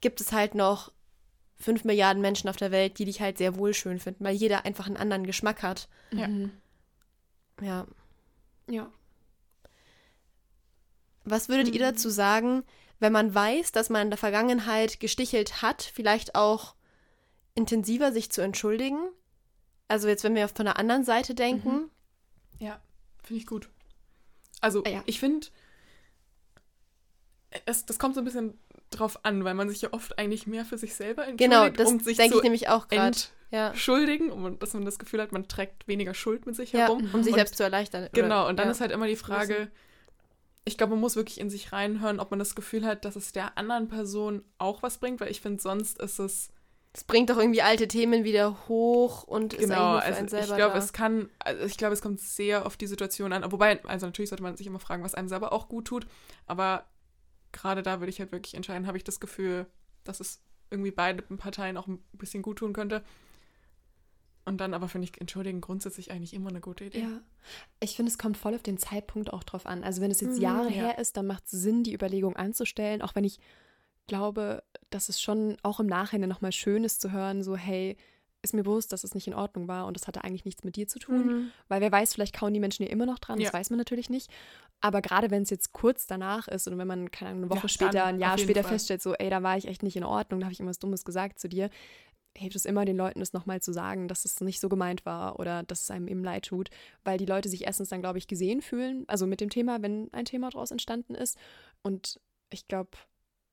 [0.00, 0.92] gibt es halt noch
[1.58, 4.66] fünf Milliarden Menschen auf der Welt, die dich halt sehr wohl schön finden, weil jeder
[4.66, 5.88] einfach einen anderen Geschmack hat.
[6.12, 6.28] Ja.
[6.28, 6.52] Mhm.
[7.60, 7.88] Ja.
[8.68, 8.88] Ja.
[11.24, 11.92] Was würdet ihr Mhm.
[11.92, 12.62] dazu sagen,
[13.00, 16.76] wenn man weiß, dass man in der Vergangenheit gestichelt hat, vielleicht auch
[17.56, 19.00] intensiver sich zu entschuldigen?
[19.88, 21.90] Also jetzt, wenn wir von der anderen Seite denken.
[22.60, 22.80] Ja,
[23.22, 23.68] finde ich gut.
[24.60, 25.02] Also, Ja.
[25.06, 25.48] ich finde,
[27.66, 28.58] es, das kommt so ein bisschen
[28.90, 31.88] drauf an, weil man sich ja oft eigentlich mehr für sich selber Genau, entschuldigt, das
[31.88, 33.18] um sich denke zu ich nämlich auch gerade.
[33.50, 37.08] Entschuldigen, um, dass man das Gefühl hat, man trägt weniger Schuld mit sich ja, herum.
[37.12, 38.08] um sich Und selbst zu erleichtern.
[38.12, 38.72] Genau, und dann ja.
[38.72, 39.72] ist halt immer die Frage,
[40.64, 43.32] ich glaube, man muss wirklich in sich reinhören, ob man das Gefühl hat, dass es
[43.32, 46.52] der anderen Person auch was bringt, weil ich finde, sonst ist es
[46.92, 50.18] Es bringt doch irgendwie alte Themen wieder hoch und ist genau, eigentlich nur für also
[50.18, 53.32] einen ich selber glaube, es kann, also ich glaube, es kommt sehr auf die Situation
[53.32, 56.06] an, wobei, also natürlich sollte man sich immer fragen, was einem selber auch gut tut,
[56.46, 56.86] aber
[57.52, 59.66] gerade da würde ich halt wirklich entscheiden, habe ich das Gefühl,
[60.02, 63.04] dass es irgendwie beiden Parteien auch ein bisschen gut tun könnte.
[64.44, 67.02] Und dann aber finde ich, entschuldigen grundsätzlich eigentlich immer eine gute Idee.
[67.02, 67.20] Ja.
[67.80, 69.84] Ich finde, es kommt voll auf den Zeitpunkt auch drauf an.
[69.84, 70.82] Also wenn es jetzt Mhm, Jahre ja.
[70.82, 73.38] her ist, dann macht es Sinn, die Überlegung anzustellen, auch wenn ich
[74.10, 77.96] glaube, dass es schon auch im Nachhinein nochmal schön ist zu hören, so hey,
[78.42, 80.76] ist mir bewusst, dass es nicht in Ordnung war und das hatte eigentlich nichts mit
[80.76, 81.26] dir zu tun.
[81.26, 81.50] Mhm.
[81.68, 83.44] Weil wer weiß, vielleicht kauen die Menschen ja immer noch dran, Ja.
[83.44, 84.30] das weiß man natürlich nicht.
[84.80, 87.66] Aber gerade wenn es jetzt kurz danach ist und wenn man, keine Ahnung, eine Woche
[87.66, 88.72] Ja, später, ein Jahr später Fall.
[88.72, 91.04] feststellt, so, ey, da war ich echt nicht in Ordnung, da habe ich irgendwas Dummes
[91.04, 91.68] gesagt zu dir,
[92.34, 95.38] hilft es immer den Leuten, das nochmal zu sagen, dass es nicht so gemeint war
[95.38, 96.70] oder dass es einem eben leid tut,
[97.04, 100.08] weil die Leute sich erstens dann, glaube ich, gesehen fühlen, also mit dem Thema, wenn
[100.14, 101.36] ein Thema daraus entstanden ist.
[101.82, 102.18] Und
[102.50, 102.90] ich glaube,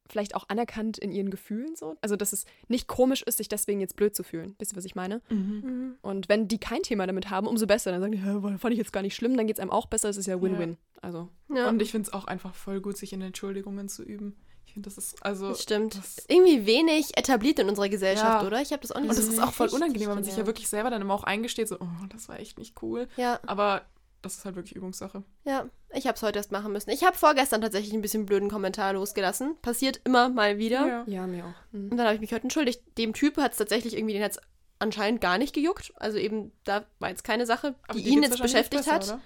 [0.10, 1.96] vielleicht auch anerkannt in ihren Gefühlen so.
[2.02, 4.56] Also, dass es nicht komisch ist, sich deswegen jetzt blöd zu fühlen.
[4.60, 5.22] Wisst ihr, was ich meine?
[5.30, 5.38] Mhm.
[5.38, 5.96] Mhm.
[6.02, 7.92] Und wenn die kein Thema damit haben, umso besser.
[7.92, 9.86] Dann sagen die, "Hä, fand ich jetzt gar nicht schlimm, dann geht es einem auch
[9.88, 10.10] besser.
[10.10, 10.78] Es ist ja Win-Win.
[11.02, 14.36] Also, Ja, Und ich finde es auch einfach voll gut, sich in Entschuldigungen zu üben.
[14.66, 15.50] Ich finde, das ist, also.
[15.50, 15.96] das stimmt.
[15.98, 18.48] das- irgendwie wenig etabliert in unserer Gesellschaft, Ja.
[18.48, 18.62] oder?
[18.62, 20.36] Ich habe das auch nicht Und so das ist auch voll unangenehm, weil man sich
[20.36, 23.08] ja wirklich selber dann immer auch eingesteht, so, oh, das war echt nicht cool.
[23.16, 23.84] Ja, Aber
[24.28, 25.24] das ist halt wirklich Übungssache.
[25.46, 25.66] ja.
[25.94, 26.90] Ich habe es heute erst machen müssen.
[26.90, 29.56] Ich habe vorgestern tatsächlich ein bisschen blöden Kommentar losgelassen.
[29.62, 31.06] Passiert immer mal wieder.
[31.08, 31.54] ja, mir auch.
[31.74, 31.92] Mhm.
[31.92, 32.82] Und dann habe ich mich heute entschuldigt.
[32.98, 34.38] Dem Typ hat es tatsächlich irgendwie, den hat
[34.80, 35.94] anscheinend gar nicht gejuckt.
[35.96, 39.04] Also eben, da war jetzt keine Sache, die ihn jetzt beschäftigt besser, hat.
[39.08, 39.22] oder?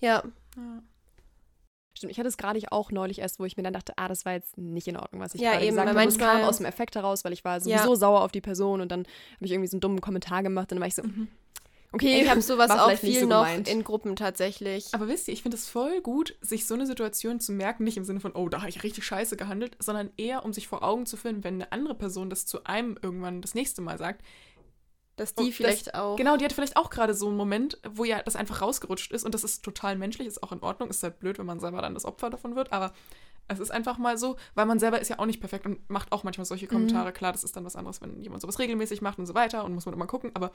[0.00, 0.24] Ja,
[0.56, 0.82] Ja.
[1.96, 4.24] Stimmt, ich hatte es gerade auch neulich erst, wo ich mir dann dachte, ah, das
[4.24, 6.08] war jetzt nicht in Ordnung, was ich Ja, gerade eben, gesagt habe.
[6.08, 7.78] Es kam aus dem Effekt heraus, weil ich war Ja.
[7.78, 9.00] sowieso sauer auf die Person und dann
[9.36, 11.02] habe ich irgendwie so einen dummen Kommentar gemacht und dann war ich so,
[11.94, 13.68] okay, ich habe sowas auch viel so noch gemeint.
[13.68, 14.88] in Gruppen tatsächlich.
[14.92, 17.96] Aber wisst ihr, ich finde es voll gut, sich so eine Situation zu merken, nicht
[17.96, 20.82] im Sinne von, oh, da habe ich richtig scheiße gehandelt, sondern eher, um sich vor
[20.82, 24.22] Augen zu führen, wenn eine andere Person das zu einem irgendwann das nächste Mal sagt.
[25.16, 26.16] Dass Und die das- vielleicht auch.
[26.16, 29.24] Genau, die hat vielleicht auch gerade so einen Moment, wo ja das einfach rausgerutscht ist
[29.24, 31.80] und das ist total menschlich, ist auch in Ordnung, ist halt blöd, wenn man selber
[31.82, 32.92] dann das Opfer davon wird, aber
[33.46, 36.10] es ist einfach mal so, weil man selber ist ja auch nicht perfekt und macht
[36.12, 37.12] auch manchmal solche Kommentare.
[37.12, 39.74] Klar, das ist dann was anderes, wenn jemand sowas regelmäßig macht und so weiter und
[39.74, 40.50] muss man immer gucken, aber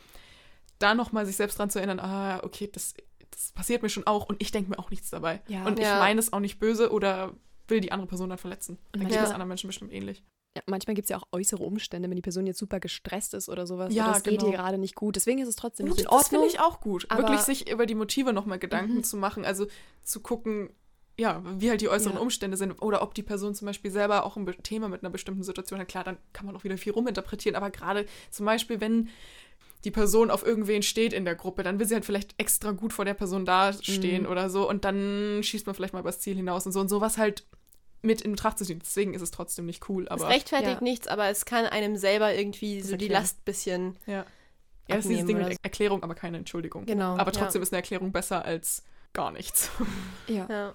[0.77, 2.93] da nochmal sich selbst dran zu erinnern, ah, okay, das,
[3.31, 5.41] das passiert mir schon auch und ich denke mir auch nichts dabei.
[5.47, 5.65] Ja.
[5.65, 5.99] und ich Ja.
[5.99, 7.33] meine es auch nicht böse oder
[7.67, 8.77] will die andere Person dann verletzen.
[8.91, 10.23] Dann geht manchmal- es anderen Menschen bestimmt ähnlich.
[10.57, 13.49] Ja, manchmal gibt es ja auch äußere Umstände, wenn die Person jetzt super gestresst ist
[13.49, 13.93] oder sowas.
[13.93, 14.51] Ja, oder es geht genau.
[14.51, 15.15] ihr gerade nicht gut.
[15.15, 16.55] Deswegen ist es trotzdem nicht Gut, in das finde Ordnung.
[16.55, 17.07] ich auch gut.
[17.15, 19.03] Wirklich sich über die Motive nochmal Gedanken Mhm.
[19.03, 19.67] zu machen, also
[20.01, 20.71] zu gucken,
[21.19, 22.21] ja, wie halt die äußeren Ja.
[22.21, 25.43] Umstände sind oder ob die Person zum Beispiel selber auch ein Thema mit einer bestimmten
[25.43, 25.87] Situation hat.
[25.87, 29.09] Klar, dann kann man auch wieder viel ruminterpretieren, aber gerade zum Beispiel, wenn
[29.85, 32.91] die Person auf irgendwen steht in der Gruppe, dann will sie halt vielleicht extra gut
[32.91, 34.29] vor der Person dastehen Mhm.
[34.29, 37.17] oder so und dann schießt man vielleicht mal übers Ziel hinaus und so und sowas
[37.17, 37.45] halt
[38.01, 38.79] mit in Betracht zu ziehen.
[38.79, 40.83] Deswegen ist es trotzdem nicht cool, es aber rechtfertigt ja.
[40.83, 43.07] nichts, aber es kann einem selber irgendwie so die.
[43.07, 43.95] Last bisschen.
[44.05, 44.25] ja.
[44.87, 46.87] Ja, das ist dieses Ding mit Erklärung, aber keine Entschuldigung.
[46.87, 47.15] Genau.
[47.15, 49.69] Aber trotzdem ist eine Erklärung besser als gar nichts.
[50.27, 50.35] Ja.
[50.35, 50.49] Ja.
[50.49, 50.73] ja.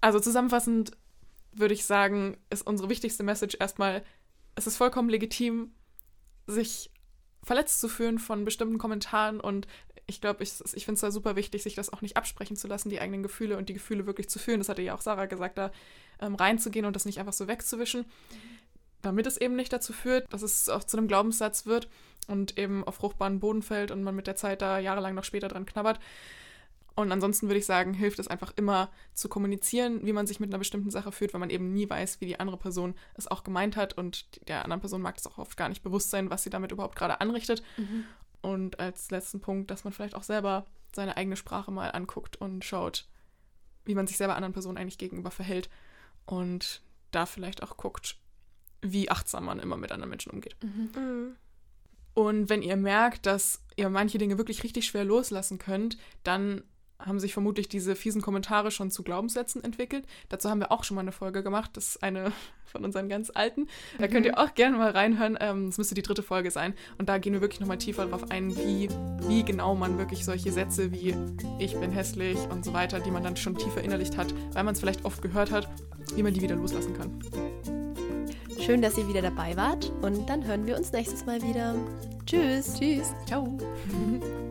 [0.00, 0.92] Also zusammenfassend
[1.52, 4.02] würde ich sagen, ist unsere wichtigste Message erstmal,
[4.54, 5.72] es ist vollkommen legitim,
[6.46, 6.90] sich
[7.42, 9.66] verletzt zu fühlen von bestimmten Kommentaren und
[10.06, 12.66] ich glaube, ich, ich finde es da super wichtig, sich das auch nicht absprechen zu
[12.66, 14.58] lassen, die eigenen Gefühle und die Gefühle wirklich zu fühlen.
[14.58, 15.70] Das hatte ja auch Sarah gesagt, da
[16.20, 18.04] ähm, reinzugehen und das nicht einfach so wegzuwischen,
[19.02, 21.88] damit es eben nicht dazu führt, dass es auch zu einem Glaubenssatz wird
[22.26, 25.48] und eben auf fruchtbaren Boden fällt und man mit der Zeit da jahrelang noch später
[25.48, 26.00] dran knabbert.
[26.94, 30.50] Und ansonsten würde ich sagen, hilft es einfach immer zu kommunizieren, wie man sich mit
[30.50, 33.44] einer bestimmten Sache fühlt, weil man eben nie weiß, wie die andere Person es auch
[33.44, 36.42] gemeint hat und der anderen Person mag es auch oft gar nicht bewusst sein, was
[36.42, 37.62] sie damit überhaupt gerade anrichtet.
[38.42, 40.64] Und als letzten Punkt, dass man vielleicht auch selber
[40.94, 43.06] seine eigene Sprache mal anguckt und schaut,
[43.84, 45.70] wie man sich selber anderen Personen eigentlich gegenüber verhält
[46.26, 48.16] und da vielleicht auch guckt,
[48.82, 50.56] wie achtsam man immer mit anderen Menschen umgeht.
[50.62, 51.36] Mhm.
[52.14, 56.64] Und wenn ihr merkt, dass ihr manche Dinge wirklich richtig schwer loslassen könnt, dann
[57.04, 60.04] haben sich vermutlich diese fiesen Kommentare schon zu Glaubenssätzen entwickelt.
[60.28, 61.70] Dazu haben wir auch schon mal eine Folge gemacht.
[61.74, 62.32] Das ist eine
[62.64, 63.66] von unseren ganz alten.
[63.98, 65.36] Da könnt ihr auch gerne mal reinhören.
[65.40, 66.74] Ähm, Das müsste die dritte Folge sein.
[66.98, 68.88] Und da gehen wir wirklich nochmal tiefer darauf ein, wie,
[69.26, 71.14] wie genau man wirklich solche Sätze wie
[71.58, 74.74] ich bin hässlich und so weiter, die man dann schon tiefer innerlicht hat, weil man
[74.74, 75.68] es vielleicht oft gehört hat,
[76.14, 77.18] wie man die wieder loslassen kann.
[78.60, 81.74] Schön, dass ihr wieder dabei wart und dann hören wir uns nächstes Mal wieder.
[82.26, 82.74] Tschüss.
[82.78, 83.12] Tschüss.
[83.26, 83.58] Ciao.